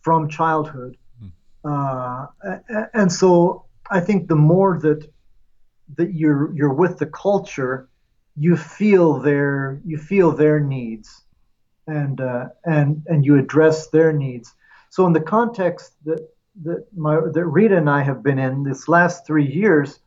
from 0.02 0.28
childhood, 0.28 0.96
hmm. 1.18 1.28
uh, 1.64 2.26
and 2.94 3.12
so 3.12 3.64
I 3.90 4.00
think 4.00 4.28
the 4.28 4.36
more 4.36 4.78
that 4.80 5.10
that 5.96 6.14
you're 6.14 6.54
you're 6.54 6.72
with 6.72 6.98
the 6.98 7.06
culture, 7.06 7.88
you 8.36 8.56
feel 8.56 9.18
their 9.18 9.80
you 9.84 9.98
feel 9.98 10.32
their 10.32 10.60
needs, 10.60 11.24
and 11.86 12.20
uh, 12.20 12.48
and 12.64 13.02
and 13.06 13.24
you 13.24 13.38
address 13.38 13.88
their 13.88 14.12
needs. 14.12 14.54
So 14.90 15.06
in 15.06 15.12
the 15.12 15.20
context 15.20 15.94
that 16.04 16.28
that 16.62 16.86
my 16.96 17.20
that 17.32 17.44
Rita 17.46 17.76
and 17.76 17.88
I 17.88 18.02
have 18.02 18.22
been 18.22 18.38
in 18.38 18.62
this 18.62 18.88
last 18.88 19.26
three 19.26 19.46
years, 19.46 20.00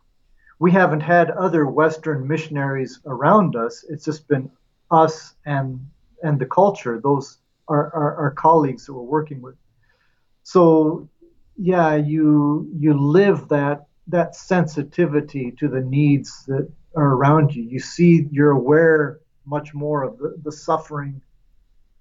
we 0.59 0.71
haven't 0.71 1.01
had 1.01 1.31
other 1.31 1.65
Western 1.65 2.27
missionaries 2.27 2.99
around 3.05 3.55
us. 3.55 3.83
It's 3.89 4.05
just 4.05 4.27
been 4.27 4.51
us 4.91 5.33
and 5.45 5.89
and 6.23 6.39
the 6.39 6.45
culture. 6.45 6.99
Those 6.99 7.37
are 7.67 7.93
our 7.93 8.31
colleagues 8.31 8.85
that 8.85 8.93
we're 8.93 9.03
working 9.03 9.41
with. 9.41 9.55
So 10.43 11.07
yeah, 11.57 11.95
you 11.95 12.69
you 12.75 12.93
live 12.93 13.47
that 13.49 13.85
that 14.07 14.35
sensitivity 14.35 15.51
to 15.59 15.67
the 15.67 15.81
needs 15.81 16.45
that 16.47 16.69
are 16.95 17.13
around 17.13 17.55
you. 17.55 17.63
You 17.63 17.79
see, 17.79 18.27
you're 18.31 18.51
aware 18.51 19.19
much 19.45 19.73
more 19.73 20.03
of 20.03 20.17
the, 20.17 20.35
the 20.43 20.51
suffering 20.51 21.21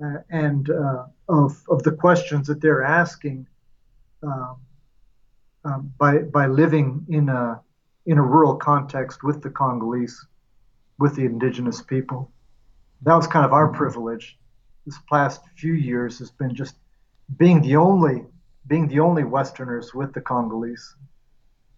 uh, 0.03 0.19
and 0.31 0.71
uh, 0.71 1.07
of 1.29 1.63
of 1.69 1.83
the 1.83 1.93
questions 1.93 2.47
that 2.47 2.61
they're 2.61 2.83
asking 2.83 3.47
um, 4.23 4.57
um, 5.65 5.93
by 5.99 6.19
by 6.19 6.47
living 6.47 7.07
in 7.09 7.29
a 7.29 7.61
in 8.07 8.19
a 8.19 8.23
rural 8.23 8.57
context 8.57 9.23
with 9.23 9.43
the 9.43 9.51
Congolese, 9.51 10.27
with 10.99 11.15
the 11.15 11.25
indigenous 11.25 11.81
people 11.83 12.32
that 13.03 13.15
was 13.15 13.27
kind 13.27 13.45
of 13.45 13.53
our 13.53 13.69
privilege. 13.69 14.39
This 14.87 14.99
past 15.11 15.43
few 15.57 15.75
years 15.75 16.19
has 16.19 16.31
been 16.31 16.55
just 16.55 16.77
being 17.39 17.63
the 17.63 17.77
only 17.77 18.25
being 18.67 18.87
the 18.89 19.01
only 19.01 19.25
Westerners 19.25 19.93
with 19.93 20.13
the 20.13 20.21
Congolese 20.21 20.95